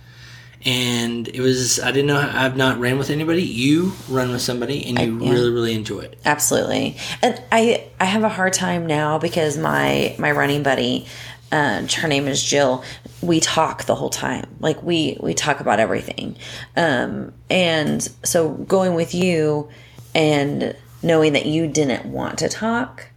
And 0.64 1.26
it 1.26 1.40
was 1.40 1.80
I 1.80 1.90
didn't 1.90 2.06
know 2.06 2.30
I've 2.32 2.56
not 2.56 2.78
ran 2.78 2.96
with 2.96 3.10
anybody. 3.10 3.42
You 3.42 3.94
run 4.08 4.30
with 4.30 4.42
somebody, 4.42 4.86
and 4.86 4.96
you 4.98 5.18
yeah. 5.24 5.32
really 5.32 5.50
really 5.50 5.74
enjoy 5.74 6.00
it. 6.00 6.20
Absolutely. 6.24 6.96
And 7.20 7.42
I 7.50 7.84
I 7.98 8.04
have 8.04 8.22
a 8.22 8.28
hard 8.28 8.52
time 8.52 8.86
now 8.86 9.18
because 9.18 9.58
my 9.58 10.14
my 10.18 10.30
running 10.30 10.62
buddy 10.62 11.06
uh, 11.52 11.86
her 12.00 12.08
name 12.08 12.26
is 12.26 12.42
Jill. 12.42 12.82
We 13.20 13.38
talk 13.38 13.84
the 13.84 13.94
whole 13.94 14.08
time. 14.08 14.46
Like 14.58 14.82
we 14.82 15.18
we 15.20 15.34
talk 15.34 15.60
about 15.60 15.80
everything. 15.80 16.36
Um, 16.76 17.34
and 17.50 18.02
so 18.24 18.48
going 18.50 18.94
with 18.94 19.14
you 19.14 19.68
and 20.14 20.74
knowing 21.02 21.34
that 21.34 21.44
you 21.44 21.66
didn't 21.68 22.06
want 22.06 22.38
to 22.38 22.48
talk, 22.48 23.08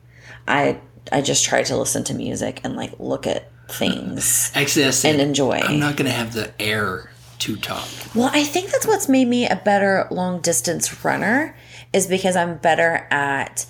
I 0.47 0.80
I 1.12 1.22
just 1.22 1.46
try 1.46 1.63
to 1.63 1.78
listen 1.78 2.04
to 2.06 2.13
music 2.13 2.62
and 2.63 2.76
like 2.76 3.00
look 3.00 3.28
at 3.28 3.52
things. 3.70 4.52
Actually, 4.56 4.86
And 4.86 5.22
enjoy. 5.22 5.58
I'm 5.58 5.80
not 5.80 5.98
going 5.98 6.10
to 6.10 6.15
have 6.15 6.34
the 6.34 6.52
air 6.62 7.12
to 7.39 7.56
talk. 7.58 7.88
Well, 8.13 8.30
I 8.34 8.44
think 8.44 8.72
that's 8.72 8.88
what's 8.88 9.10
made 9.10 9.28
me 9.28 9.48
a 9.48 9.56
better 9.56 10.08
long 10.12 10.41
distance 10.41 11.04
runner 11.04 11.56
is 11.94 12.08
because 12.08 12.36
I'm 12.36 12.58
better 12.58 13.08
at 13.12 13.65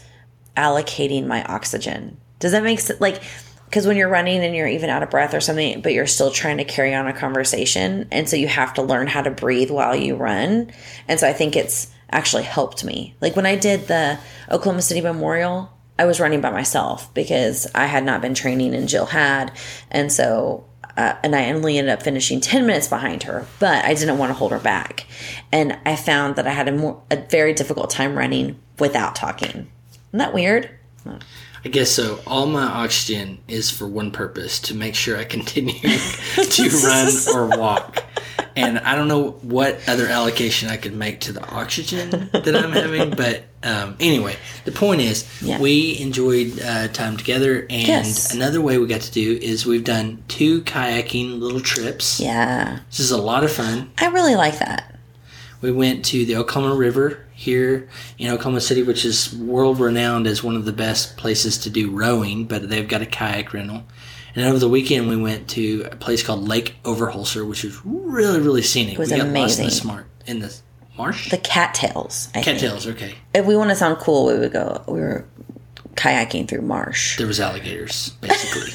allocating 0.55 1.27
my 1.27 1.43
oxygen. 1.43 2.17
Does 2.39 2.51
that 2.51 2.63
make 2.63 2.79
sense? 2.79 3.01
Like, 3.01 3.21
because 3.65 3.87
when 3.87 3.97
you're 3.97 4.09
running 4.09 4.43
and 4.43 4.55
you're 4.55 4.67
even 4.67 4.89
out 4.89 5.03
of 5.03 5.09
breath 5.09 5.33
or 5.33 5.41
something, 5.41 5.81
but 5.81 5.93
you're 5.93 6.07
still 6.07 6.31
trying 6.31 6.57
to 6.57 6.63
carry 6.63 6.93
on 6.93 7.07
a 7.07 7.13
conversation. 7.13 8.07
And 8.11 8.29
so 8.29 8.35
you 8.37 8.47
have 8.47 8.73
to 8.75 8.81
learn 8.81 9.07
how 9.07 9.21
to 9.21 9.31
breathe 9.31 9.71
while 9.71 9.95
you 9.95 10.15
run. 10.15 10.71
And 11.07 11.19
so 11.19 11.27
I 11.27 11.33
think 11.33 11.55
it's 11.55 11.91
actually 12.11 12.43
helped 12.43 12.83
me. 12.85 13.15
Like 13.19 13.35
when 13.35 13.45
I 13.45 13.55
did 13.55 13.87
the 13.87 14.19
Oklahoma 14.49 14.81
City 14.81 15.01
Memorial, 15.01 15.71
I 15.97 16.05
was 16.05 16.19
running 16.19 16.41
by 16.41 16.51
myself 16.51 17.13
because 17.13 17.67
I 17.73 17.85
had 17.85 18.03
not 18.03 18.21
been 18.21 18.33
training 18.33 18.75
and 18.75 18.89
Jill 18.89 19.05
had. 19.05 19.51
And 19.91 20.11
so 20.11 20.65
uh, 20.97 21.15
and 21.23 21.35
I 21.35 21.51
only 21.51 21.77
ended 21.77 21.93
up 21.93 22.03
finishing 22.03 22.39
10 22.39 22.65
minutes 22.65 22.87
behind 22.87 23.23
her, 23.23 23.45
but 23.59 23.83
I 23.83 23.93
didn't 23.93 24.17
want 24.17 24.29
to 24.29 24.33
hold 24.33 24.51
her 24.51 24.59
back. 24.59 25.05
And 25.51 25.77
I 25.85 25.95
found 25.95 26.37
that 26.37 26.47
I 26.47 26.51
had 26.51 26.67
a, 26.67 26.71
more, 26.71 27.01
a 27.11 27.17
very 27.17 27.53
difficult 27.53 27.89
time 27.89 28.17
running 28.17 28.59
without 28.79 29.15
talking. 29.15 29.49
Isn't 30.09 30.19
that 30.19 30.33
weird? 30.33 30.69
I 31.05 31.69
guess 31.69 31.91
so. 31.91 32.19
All 32.25 32.45
my 32.45 32.63
oxygen 32.63 33.39
is 33.47 33.69
for 33.69 33.87
one 33.87 34.11
purpose 34.11 34.59
to 34.61 34.75
make 34.75 34.95
sure 34.95 35.17
I 35.17 35.25
continue 35.25 35.73
to 36.35 36.69
run 36.69 37.13
or 37.35 37.57
walk. 37.57 38.03
And 38.57 38.79
I 38.79 38.95
don't 38.95 39.07
know 39.09 39.31
what 39.41 39.79
other 39.87 40.07
allocation 40.07 40.69
I 40.69 40.77
could 40.77 40.95
make 40.95 41.19
to 41.21 41.33
the 41.33 41.43
oxygen 41.49 42.29
that 42.31 42.55
I'm 42.55 42.71
having, 42.71 43.09
but 43.17 43.43
um, 43.63 43.97
anyway, 43.99 44.37
the 44.63 44.71
point 44.71 45.01
is 45.01 45.25
Yeah. 45.41 45.59
we 45.59 45.99
enjoyed 45.99 46.61
uh, 46.61 46.87
time 46.89 47.17
together. 47.17 47.65
And 47.69 47.87
Yes. 47.87 48.33
another 48.33 48.61
way 48.61 48.77
we 48.77 48.87
got 48.87 49.01
to 49.01 49.11
do 49.11 49.37
is 49.41 49.65
we've 49.65 49.83
done 49.83 50.23
two 50.29 50.61
kayaking 50.61 51.39
little 51.39 51.59
trips. 51.59 52.19
Yeah. 52.19 52.79
This 52.89 52.99
is 53.01 53.11
a 53.11 53.17
lot 53.17 53.43
of 53.43 53.51
fun. 53.51 53.91
I 53.97 54.07
really 54.07 54.35
like 54.35 54.59
that. 54.59 54.95
We 55.61 55.71
went 55.71 56.05
to 56.05 56.25
the 56.25 56.35
Oklahoma 56.37 56.75
River 56.75 57.19
here 57.33 57.89
in 58.17 58.29
Oklahoma 58.31 58.61
City, 58.61 58.83
which 58.83 59.03
is 59.03 59.35
world 59.35 59.79
renowned 59.79 60.27
as 60.27 60.43
one 60.43 60.55
of 60.55 60.63
the 60.65 60.71
best 60.71 61.17
places 61.17 61.57
to 61.59 61.69
do 61.69 61.89
rowing, 61.91 62.45
but 62.45 62.69
they've 62.69 62.87
got 62.87 63.01
a 63.01 63.05
kayak 63.05 63.53
rental. 63.53 63.83
And 64.35 64.45
over 64.45 64.59
the 64.59 64.69
weekend, 64.69 65.07
we 65.07 65.15
went 65.15 65.47
to 65.51 65.87
a 65.91 65.95
place 65.95 66.21
called 66.21 66.47
Lake 66.47 66.75
Overholser, 66.83 67.47
which 67.47 67.63
was 67.63 67.79
really, 67.85 68.39
really 68.41 68.61
scenic. 68.61 68.93
It 68.95 68.99
was 68.99 69.11
we 69.11 69.17
got 69.17 69.27
lost 69.27 69.29
in 69.29 69.31
amazing. 69.35 69.65
the 69.65 69.71
smart 69.71 70.07
in 70.25 70.39
the 70.39 70.55
marsh. 70.97 71.29
The 71.29 71.37
cattails. 71.37 72.27
I 72.35 72.41
think. 72.41 72.59
Cattails, 72.59 72.87
okay. 72.87 73.15
If 73.33 73.45
we 73.45 73.55
want 73.55 73.69
to 73.69 73.75
sound 73.75 73.97
cool, 73.99 74.25
we 74.27 74.37
would 74.37 74.51
go, 74.51 74.83
we 74.87 74.99
were 74.99 75.25
kayaking 75.95 76.47
through 76.47 76.61
marsh. 76.61 77.17
There 77.17 77.27
was 77.27 77.39
alligators, 77.39 78.09
basically. 78.21 78.71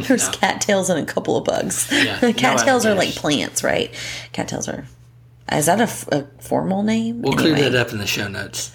There's 0.02 0.28
cattails 0.36 0.90
and 0.90 1.00
a 1.00 1.10
couple 1.10 1.36
of 1.36 1.44
bugs. 1.44 1.88
Yeah, 1.90 2.18
no 2.22 2.32
cattails 2.32 2.84
are 2.84 2.94
like 2.94 3.10
plants, 3.14 3.64
right? 3.64 3.92
Cattails 4.32 4.68
are. 4.68 4.84
Is 5.52 5.66
that 5.66 5.80
a, 5.80 5.84
f- 5.84 6.08
a 6.08 6.26
formal 6.40 6.82
name? 6.82 7.20
We'll 7.22 7.34
clear 7.34 7.54
that 7.54 7.74
up 7.74 7.92
in 7.92 7.98
the 7.98 8.06
show 8.06 8.28
notes. 8.28 8.70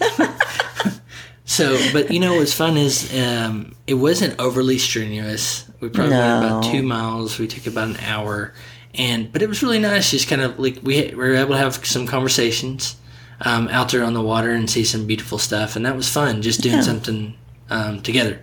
So, 1.50 1.76
but 1.92 2.12
you 2.12 2.20
know 2.20 2.36
what's 2.36 2.52
fun 2.52 2.76
is 2.76 3.12
um, 3.18 3.74
it 3.86 3.94
wasn't 3.94 4.38
overly 4.38 4.78
strenuous. 4.78 5.68
We 5.80 5.88
probably 5.88 6.14
went 6.16 6.44
about 6.44 6.64
two 6.64 6.82
miles. 6.84 7.38
We 7.40 7.48
took 7.48 7.66
about 7.66 7.88
an 7.88 7.96
hour, 7.98 8.54
and 8.94 9.32
but 9.32 9.42
it 9.42 9.48
was 9.48 9.60
really 9.62 9.80
nice. 9.80 10.12
Just 10.12 10.28
kind 10.28 10.42
of 10.42 10.58
like 10.60 10.78
we, 10.82 11.08
we 11.08 11.14
were 11.16 11.34
able 11.34 11.50
to 11.54 11.58
have 11.58 11.84
some 11.84 12.06
conversations 12.06 12.94
um, 13.40 13.66
out 13.68 13.90
there 13.90 14.04
on 14.04 14.14
the 14.14 14.22
water 14.22 14.52
and 14.52 14.70
see 14.70 14.84
some 14.84 15.06
beautiful 15.08 15.38
stuff, 15.38 15.74
and 15.74 15.84
that 15.86 15.96
was 15.96 16.08
fun. 16.08 16.40
Just 16.42 16.60
doing 16.60 16.76
Yeah. 16.76 16.82
something 16.82 17.34
um, 17.68 18.00
together. 18.02 18.38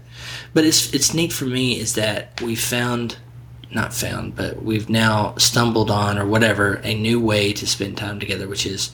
But 0.53 0.65
it's 0.65 0.93
it's 0.93 1.13
neat 1.13 1.31
for 1.31 1.45
me 1.45 1.79
is 1.79 1.93
that 1.95 2.41
we 2.41 2.55
found. 2.55 3.17
Not 3.69 3.93
found, 3.93 4.33
but 4.37 4.63
we've 4.63 4.89
now 4.89 5.35
stumbled 5.37 5.91
on, 5.91 6.17
or 6.17 6.25
whatever, 6.25 6.75
a 6.85 6.93
new 6.95 7.19
way 7.19 7.51
to 7.51 7.67
spend 7.67 7.97
time 7.97 8.17
together, 8.17 8.47
which 8.47 8.65
is 8.65 8.91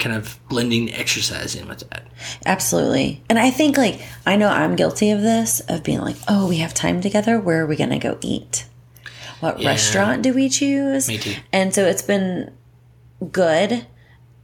kind 0.00 0.16
of 0.16 0.38
blending 0.48 0.92
exercise 0.92 1.54
in 1.54 1.68
with 1.68 1.88
that. 1.90 2.06
Absolutely. 2.46 3.22
And 3.28 3.38
I 3.38 3.50
think 3.50 3.76
like 3.76 4.00
I 4.26 4.36
know 4.36 4.48
I'm 4.48 4.74
guilty 4.76 5.10
of 5.10 5.20
this 5.22 5.60
of 5.68 5.82
being 5.84 6.00
like, 6.00 6.16
"Oh, 6.26 6.48
we 6.48 6.56
have 6.58 6.74
time 6.74 7.00
together. 7.00 7.38
Where 7.38 7.62
are 7.62 7.66
we 7.66 7.76
going 7.76 7.90
to 7.90 7.98
go 7.98 8.18
eat? 8.20 8.64
What 9.40 9.60
Yeah. 9.60 9.68
restaurant 9.70 10.22
do 10.22 10.32
we 10.32 10.48
choose?" 10.48 11.06
Me 11.08 11.18
too. 11.18 11.34
And 11.52 11.74
so 11.74 11.84
it's 11.86 12.02
been 12.02 12.50
good 13.30 13.86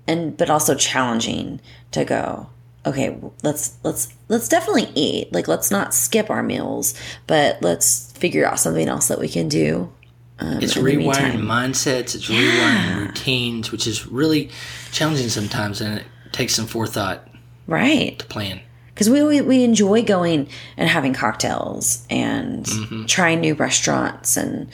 and 0.06 0.36
but 0.36 0.50
also 0.50 0.74
challenging 0.74 1.60
to 1.90 2.04
go, 2.04 2.48
"Okay, 2.84 3.16
let's 3.42 3.74
let's 3.82 4.08
let's 4.28 4.48
definitely 4.48 4.90
eat. 4.94 5.32
Like 5.32 5.48
let's 5.48 5.70
not 5.70 5.94
skip 5.94 6.30
our 6.30 6.42
meals, 6.42 6.94
but 7.26 7.58
let's 7.62 8.12
figure 8.12 8.46
out 8.46 8.60
something 8.60 8.88
else 8.88 9.08
that 9.08 9.18
we 9.18 9.28
can 9.28 9.48
do." 9.48 9.90
Um, 10.38 10.58
It's 10.62 10.76
in 10.76 10.84
rewiring 10.84 11.40
mindsets, 11.42 12.14
it's 12.14 12.28
rewiring 12.28 13.06
routines, 13.06 13.72
which 13.72 13.86
is 13.86 14.06
really 14.06 14.50
challenging 14.92 15.28
sometimes, 15.30 15.80
and 15.80 15.98
it 15.98 16.04
takes 16.32 16.54
some 16.54 16.66
forethought 16.66 17.26
Right. 17.66 18.18
to 18.18 18.26
plan. 18.26 18.60
because 18.94 19.08
we, 19.10 19.22
we 19.22 19.40
we 19.40 19.64
enjoy 19.64 20.02
going 20.02 20.48
and 20.76 20.88
having 20.88 21.12
cocktails 21.14 22.06
and 22.10 22.64
Mm-hmm. 22.66 23.04
trying 23.06 23.40
new 23.40 23.54
restaurants 23.54 24.36
and 24.36 24.68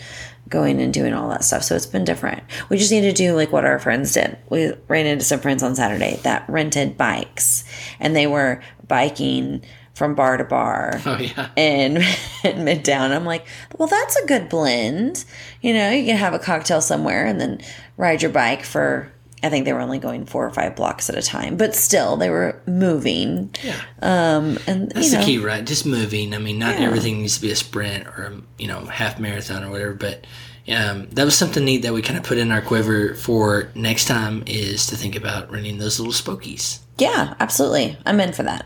going 0.49 0.81
and 0.83 0.93
doing 0.93 1.15
all 1.15 1.29
that 1.31 1.45
stuff. 1.45 1.63
So 1.63 1.75
it's 1.75 1.87
been 1.87 2.05
different. 2.05 2.43
We 2.69 2.77
just 2.77 2.91
need 2.91 3.01
to 3.03 3.13
do 3.13 3.35
like 3.35 3.53
what 3.53 3.65
our 3.65 3.79
friends 3.79 4.13
did. 4.13 4.37
We 4.51 4.73
ran 4.89 5.07
into 5.07 5.25
some 5.25 5.41
friends 5.41 5.63
on 5.63 5.75
Saturday 5.75 6.19
that 6.25 6.45
rented 6.49 6.99
bikes 6.99 7.65
and 8.01 8.15
they 8.15 8.27
were 8.27 8.61
biking 8.87 9.63
from 10.03 10.17
bar 10.17 10.37
to 10.37 10.43
bar 10.45 11.01
Oh 11.07 11.17
yeah, 11.17 11.49
in, 11.55 11.99
in 11.99 12.65
Midtown. 12.67 13.15
I'm 13.15 13.25
like, 13.25 13.47
well, 13.79 13.87
that's 13.87 14.17
a 14.17 14.27
good 14.27 14.49
blend. 14.49 15.25
You 15.61 15.75
know, 15.75 15.91
you 15.91 16.05
can 16.07 16.17
have 16.17 16.35
a 16.35 16.41
cocktail 16.41 16.81
somewhere 16.81 17.25
and 17.25 17.41
then 17.41 17.61
ride 17.97 18.21
your 18.21 18.33
bike 18.33 18.65
for. 18.65 19.13
I 19.45 19.49
think 19.49 19.65
they 19.65 19.73
were 19.73 19.81
only 19.81 19.99
going 20.01 20.27
four 20.27 20.45
or 20.47 20.51
five 20.53 20.75
blocks 20.77 21.09
at 21.09 21.17
a 21.17 21.23
time, 21.23 21.57
but 21.57 21.75
still 21.77 22.17
they 22.17 22.31
were 22.31 22.61
moving. 22.67 23.51
yeah. 23.63 23.81
Um, 24.01 24.59
and 24.69 24.91
That's 24.91 25.07
you 25.07 25.13
know, 25.13 25.19
the 25.21 25.25
key, 25.25 25.39
right? 25.39 25.65
Just 25.65 25.85
moving. 25.87 26.33
I 26.35 26.39
mean, 26.39 26.59
not 26.59 26.79
Yeah. 26.81 26.87
everything 26.87 27.19
needs 27.23 27.37
to 27.37 27.43
be 27.43 27.51
a 27.53 27.57
sprint 27.57 28.07
or 28.09 28.35
you 28.59 28.67
know 28.67 28.85
half 28.87 29.21
marathon 29.21 29.63
or 29.65 29.71
whatever, 29.71 29.95
but. 29.95 30.27
Um, 30.73 31.09
that 31.11 31.25
was 31.25 31.37
something 31.37 31.65
neat 31.65 31.83
that 31.83 31.93
we 31.93 32.03
kind 32.03 32.17
of 32.17 32.23
put 32.25 32.39
in 32.39 32.53
our 32.53 32.63
quiver 32.63 33.17
for 33.17 33.69
next 33.75 34.05
time 34.05 34.45
is 34.47 34.87
to 34.87 34.97
think 34.97 35.17
about 35.17 35.51
running 35.51 35.79
those 35.79 35.99
little 35.99 36.13
spokies. 36.15 36.79
yeah, 36.99 37.35
absolutely. 37.41 37.99
I'm 38.07 38.21
in 38.21 38.33
for 38.33 38.45
that. 38.45 38.65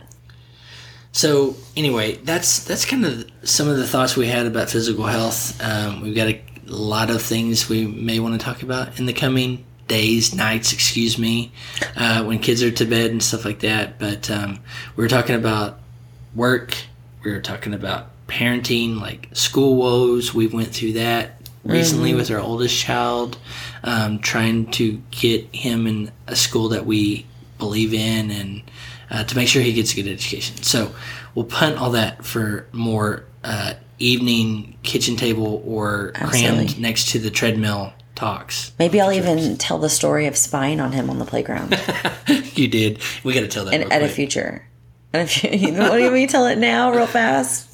So 1.16 1.56
anyway, 1.74 2.16
that's 2.16 2.62
that's 2.64 2.84
kind 2.84 3.06
of 3.06 3.26
some 3.42 3.68
of 3.68 3.78
the 3.78 3.86
thoughts 3.86 4.18
we 4.18 4.26
had 4.26 4.44
about 4.44 4.68
physical 4.68 5.06
health. 5.06 5.58
Um, 5.64 6.02
we've 6.02 6.14
got 6.14 6.28
a 6.28 6.42
lot 6.66 7.08
of 7.08 7.22
things 7.22 7.70
we 7.70 7.86
may 7.86 8.20
want 8.20 8.38
to 8.38 8.44
talk 8.44 8.62
about 8.62 8.98
in 8.98 9.06
the 9.06 9.14
coming 9.14 9.64
days, 9.88 10.34
nights, 10.34 10.74
excuse 10.74 11.16
me, 11.18 11.52
uh, 11.96 12.22
when 12.24 12.38
kids 12.38 12.62
are 12.62 12.70
to 12.70 12.84
bed 12.84 13.12
and 13.12 13.22
stuff 13.22 13.46
like 13.46 13.60
that. 13.60 13.98
But 13.98 14.30
um, 14.30 14.60
we 14.94 15.04
were 15.04 15.08
talking 15.08 15.36
about 15.36 15.78
work. 16.34 16.76
We 17.24 17.32
were 17.32 17.40
talking 17.40 17.72
about 17.72 18.10
parenting, 18.26 19.00
like 19.00 19.30
school 19.32 19.76
woes. 19.76 20.34
We 20.34 20.48
went 20.48 20.68
through 20.68 20.92
that 20.94 21.40
recently 21.64 22.12
with 22.12 22.30
our 22.30 22.40
oldest 22.40 22.76
child, 22.78 23.38
um, 23.84 24.18
trying 24.18 24.70
to 24.72 25.02
get 25.12 25.46
him 25.54 25.86
in 25.86 26.12
a 26.26 26.36
school 26.36 26.68
that 26.68 26.84
we 26.84 27.24
believe 27.56 27.94
in 27.94 28.30
and 28.30 28.62
uh, 29.10 29.24
to 29.24 29.36
make 29.36 29.48
sure 29.48 29.62
he 29.62 29.72
gets 29.72 29.92
a 29.92 29.96
good 29.96 30.08
education. 30.08 30.62
So 30.62 30.94
we'll 31.34 31.44
punt 31.44 31.78
all 31.78 31.90
that 31.92 32.24
for 32.24 32.66
more 32.72 33.24
uh, 33.44 33.74
evening 33.98 34.76
kitchen 34.82 35.16
table 35.16 35.62
or 35.64 36.12
crammed 36.12 36.78
next 36.78 37.10
to 37.10 37.18
the 37.18 37.30
treadmill 37.30 37.92
talks. 38.14 38.72
Maybe 38.78 39.00
I'll 39.00 39.12
even 39.12 39.56
tell 39.58 39.78
the 39.78 39.90
story 39.90 40.26
of 40.26 40.36
spying 40.36 40.80
on 40.80 40.92
him 40.92 41.10
on 41.10 41.18
the 41.18 41.24
playground 41.24 41.78
you 42.54 42.66
did. 42.68 43.00
We 43.22 43.34
got 43.34 43.40
to 43.40 43.48
tell 43.48 43.64
that. 43.66 43.74
and 43.74 43.92
at 43.92 44.02
a 44.02 44.08
future. 44.08 44.66
And 45.12 45.22
if 45.22 45.44
you, 45.44 45.50
you 45.50 45.72
know, 45.72 45.88
what 45.90 45.98
do 45.98 46.04
you 46.04 46.10
mean 46.10 46.28
tell 46.28 46.46
it 46.46 46.58
now, 46.58 46.92
real 46.92 47.06
fast? 47.06 47.70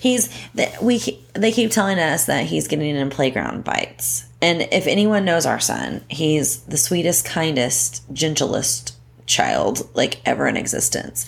He's 0.00 0.28
that 0.54 0.80
we 0.80 1.00
they 1.32 1.50
keep 1.50 1.72
telling 1.72 1.98
us 1.98 2.26
that 2.26 2.46
he's 2.46 2.68
getting 2.68 2.94
in 2.94 3.10
playground 3.10 3.64
bites, 3.64 4.26
and 4.40 4.62
if 4.70 4.86
anyone 4.86 5.24
knows 5.24 5.44
our 5.44 5.58
son, 5.58 6.04
he's 6.08 6.60
the 6.62 6.76
sweetest, 6.76 7.24
kindest, 7.24 8.04
gentlest 8.12 8.94
child 9.28 9.88
like 9.94 10.20
ever 10.26 10.48
in 10.48 10.56
existence. 10.56 11.26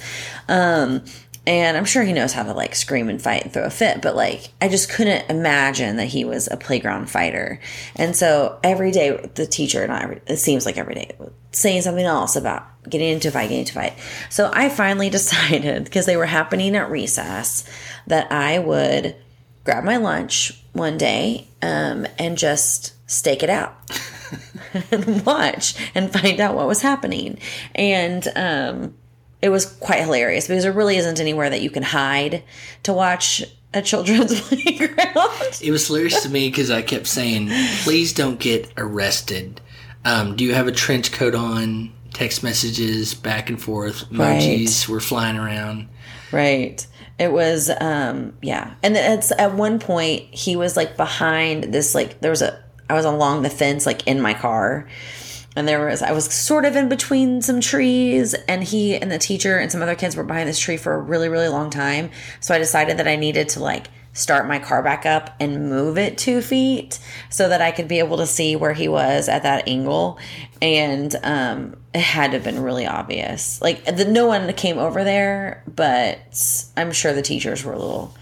Um, 0.48 1.04
and 1.46 1.76
I'm 1.76 1.84
sure 1.84 2.02
he 2.02 2.12
knows 2.12 2.32
how 2.32 2.42
to 2.42 2.52
like 2.52 2.74
scream 2.74 3.08
and 3.08 3.20
fight 3.20 3.44
and 3.44 3.52
throw 3.52 3.64
a 3.64 3.70
fit, 3.70 4.02
but 4.02 4.14
like 4.14 4.50
I 4.60 4.68
just 4.68 4.90
couldn't 4.90 5.30
imagine 5.30 5.96
that 5.96 6.06
he 6.06 6.24
was 6.24 6.48
a 6.48 6.56
playground 6.56 7.08
fighter. 7.08 7.60
And 7.96 8.14
so 8.14 8.58
every 8.62 8.90
day, 8.90 9.16
the 9.34 9.46
teacher, 9.46 9.86
not 9.86 10.02
every, 10.02 10.20
it 10.26 10.36
seems 10.36 10.66
like 10.66 10.76
every 10.76 10.94
day, 10.94 11.16
saying 11.52 11.82
something 11.82 12.04
else 12.04 12.36
about 12.36 12.66
getting 12.88 13.08
into 13.08 13.28
a 13.28 13.30
fight, 13.30 13.44
getting 13.44 13.60
into 13.60 13.78
a 13.78 13.82
fight. 13.82 13.98
So 14.28 14.50
I 14.52 14.68
finally 14.68 15.08
decided, 15.10 15.84
because 15.84 16.06
they 16.06 16.16
were 16.16 16.26
happening 16.26 16.76
at 16.76 16.90
recess, 16.90 17.64
that 18.06 18.30
I 18.30 18.58
would 18.58 19.16
grab 19.64 19.84
my 19.84 19.96
lunch 19.96 20.62
one 20.72 20.98
day 20.98 21.48
um, 21.62 22.06
and 22.18 22.36
just 22.36 22.94
stake 23.10 23.42
it 23.42 23.50
out 23.50 23.74
and 24.90 25.24
watch 25.26 25.74
and 25.94 26.12
find 26.12 26.40
out 26.40 26.54
what 26.54 26.66
was 26.66 26.82
happening. 26.82 27.38
And 27.74 28.26
um, 28.36 28.94
it 29.42 29.48
was 29.48 29.66
quite 29.66 30.00
hilarious 30.00 30.46
because 30.46 30.64
there 30.64 30.72
really 30.72 30.96
isn't 30.96 31.20
anywhere 31.20 31.50
that 31.50 31.62
you 31.62 31.70
can 31.70 31.82
hide 31.82 32.42
to 32.84 32.92
watch 32.92 33.42
a 33.72 33.82
children's 33.82 34.40
playground. 34.48 35.60
It 35.62 35.70
was 35.70 35.86
hilarious 35.86 36.22
to 36.22 36.28
me 36.28 36.48
because 36.48 36.70
I 36.70 36.82
kept 36.82 37.06
saying, 37.06 37.48
"Please 37.82 38.12
don't 38.12 38.38
get 38.38 38.70
arrested." 38.76 39.60
Um, 40.04 40.36
do 40.36 40.44
you 40.44 40.54
have 40.54 40.66
a 40.66 40.72
trench 40.72 41.12
coat 41.12 41.34
on? 41.34 41.92
Text 42.12 42.42
messages 42.42 43.14
back 43.14 43.50
and 43.50 43.62
forth. 43.62 44.10
Emojis 44.10 44.88
were 44.88 45.00
flying 45.00 45.36
around. 45.36 45.88
Right. 46.32 46.84
It 47.18 47.32
was 47.32 47.70
um 47.80 48.34
yeah. 48.42 48.74
And 48.82 48.96
it's 48.96 49.30
at 49.32 49.54
one 49.54 49.78
point 49.78 50.22
he 50.34 50.56
was 50.56 50.76
like 50.76 50.96
behind 50.96 51.64
this 51.72 51.94
like 51.94 52.20
there 52.20 52.30
was 52.30 52.42
a 52.42 52.62
I 52.90 52.94
was 52.94 53.04
along 53.04 53.42
the 53.42 53.50
fence 53.50 53.86
like 53.86 54.06
in 54.06 54.20
my 54.20 54.34
car. 54.34 54.88
And 55.56 55.66
there 55.66 55.86
was 55.86 56.02
I 56.02 56.12
was 56.12 56.32
sort 56.32 56.64
of 56.64 56.76
in 56.76 56.88
between 56.88 57.42
some 57.42 57.60
trees 57.60 58.34
and 58.34 58.62
he 58.62 58.96
and 58.96 59.10
the 59.10 59.18
teacher 59.18 59.58
and 59.58 59.70
some 59.70 59.82
other 59.82 59.96
kids 59.96 60.16
were 60.16 60.24
behind 60.24 60.48
this 60.48 60.60
tree 60.60 60.76
for 60.76 60.94
a 60.94 60.98
really 60.98 61.28
really 61.28 61.48
long 61.48 61.70
time. 61.70 62.10
So 62.40 62.54
I 62.54 62.58
decided 62.58 62.98
that 62.98 63.08
I 63.08 63.16
needed 63.16 63.48
to 63.50 63.60
like 63.60 63.88
start 64.12 64.48
my 64.48 64.58
car 64.58 64.82
back 64.82 65.06
up 65.06 65.34
and 65.38 65.68
move 65.68 65.96
it 65.96 66.18
two 66.18 66.42
feet 66.42 66.98
so 67.28 67.48
that 67.48 67.62
I 67.62 67.70
could 67.70 67.88
be 67.88 68.00
able 68.00 68.16
to 68.18 68.26
see 68.26 68.56
where 68.56 68.72
he 68.72 68.88
was 68.88 69.28
at 69.28 69.44
that 69.44 69.68
angle. 69.68 70.18
And 70.60 71.14
um, 71.22 71.76
it 71.94 72.00
had 72.00 72.32
to 72.32 72.38
have 72.38 72.44
been 72.44 72.60
really 72.60 72.86
obvious. 72.86 73.62
Like, 73.62 73.84
the, 73.84 74.04
no 74.04 74.26
one 74.26 74.52
came 74.54 74.78
over 74.78 75.04
there, 75.04 75.62
but 75.72 76.18
I'm 76.76 76.92
sure 76.92 77.12
the 77.12 77.22
teachers 77.22 77.64
were 77.64 77.72
a 77.72 77.78
little 77.78 78.14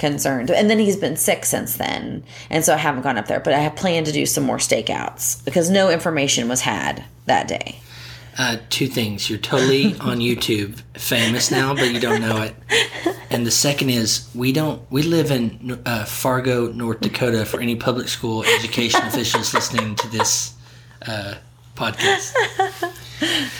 concerned. 0.00 0.50
And 0.50 0.68
then 0.68 0.80
he's 0.80 0.96
been 0.96 1.16
sick 1.16 1.44
since 1.44 1.76
then. 1.76 2.24
And 2.48 2.64
so 2.64 2.74
I 2.74 2.78
haven't 2.78 3.02
gone 3.02 3.18
up 3.18 3.28
there, 3.28 3.38
but 3.38 3.52
I 3.52 3.58
have 3.58 3.76
planned 3.76 4.06
to 4.06 4.12
do 4.12 4.26
some 4.26 4.42
more 4.42 4.56
stakeouts 4.56 5.44
because 5.44 5.70
no 5.70 5.90
information 5.90 6.48
was 6.48 6.62
had 6.62 7.04
that 7.26 7.46
day. 7.46 7.78
Uh, 8.38 8.56
two 8.70 8.86
things. 8.86 9.28
You're 9.28 9.38
totally 9.38 9.94
on 10.00 10.18
YouTube, 10.18 10.80
famous 10.94 11.50
now, 11.50 11.74
but 11.74 11.92
you 11.92 12.00
don't 12.00 12.20
know 12.20 12.42
it. 12.42 12.56
And 13.30 13.46
the 13.46 13.50
second 13.50 13.90
is 13.90 14.28
we 14.34 14.50
don't. 14.52 14.82
We 14.90 15.02
live 15.02 15.30
in 15.30 15.78
uh, 15.84 16.04
Fargo, 16.04 16.72
North 16.72 17.00
Dakota. 17.00 17.44
For 17.44 17.60
any 17.60 17.76
public 17.76 18.08
school 18.08 18.42
education 18.44 19.02
officials 19.02 19.54
listening 19.54 19.94
to 19.96 20.08
this 20.08 20.54
uh, 21.06 21.34
podcast. 21.76 22.32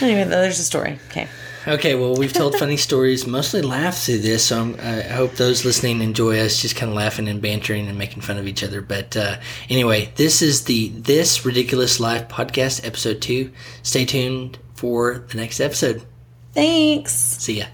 Anyway, 0.00 0.24
there's 0.24 0.58
a 0.58 0.64
story. 0.64 0.98
Okay. 1.10 1.28
Okay, 1.66 1.94
well, 1.94 2.14
we've 2.14 2.32
told 2.32 2.56
funny 2.56 2.78
stories, 2.78 3.26
mostly 3.26 3.60
laughed 3.60 4.06
through 4.06 4.18
this. 4.18 4.46
So 4.46 4.60
I'm, 4.60 4.80
I 4.80 5.02
hope 5.02 5.32
those 5.34 5.64
listening 5.64 6.00
enjoy 6.00 6.40
us 6.40 6.62
just 6.62 6.74
kind 6.74 6.90
of 6.90 6.96
laughing 6.96 7.28
and 7.28 7.42
bantering 7.42 7.86
and 7.86 7.98
making 7.98 8.22
fun 8.22 8.38
of 8.38 8.46
each 8.46 8.64
other. 8.64 8.80
But 8.80 9.14
uh, 9.16 9.36
anyway, 9.68 10.10
this 10.16 10.40
is 10.40 10.64
the 10.64 10.88
This 10.88 11.44
Ridiculous 11.44 12.00
Life 12.00 12.28
podcast, 12.28 12.86
episode 12.86 13.20
two. 13.20 13.52
Stay 13.82 14.06
tuned 14.06 14.58
for 14.74 15.26
the 15.28 15.36
next 15.36 15.60
episode. 15.60 16.02
Thanks. 16.54 17.12
See 17.12 17.58
ya. 17.58 17.66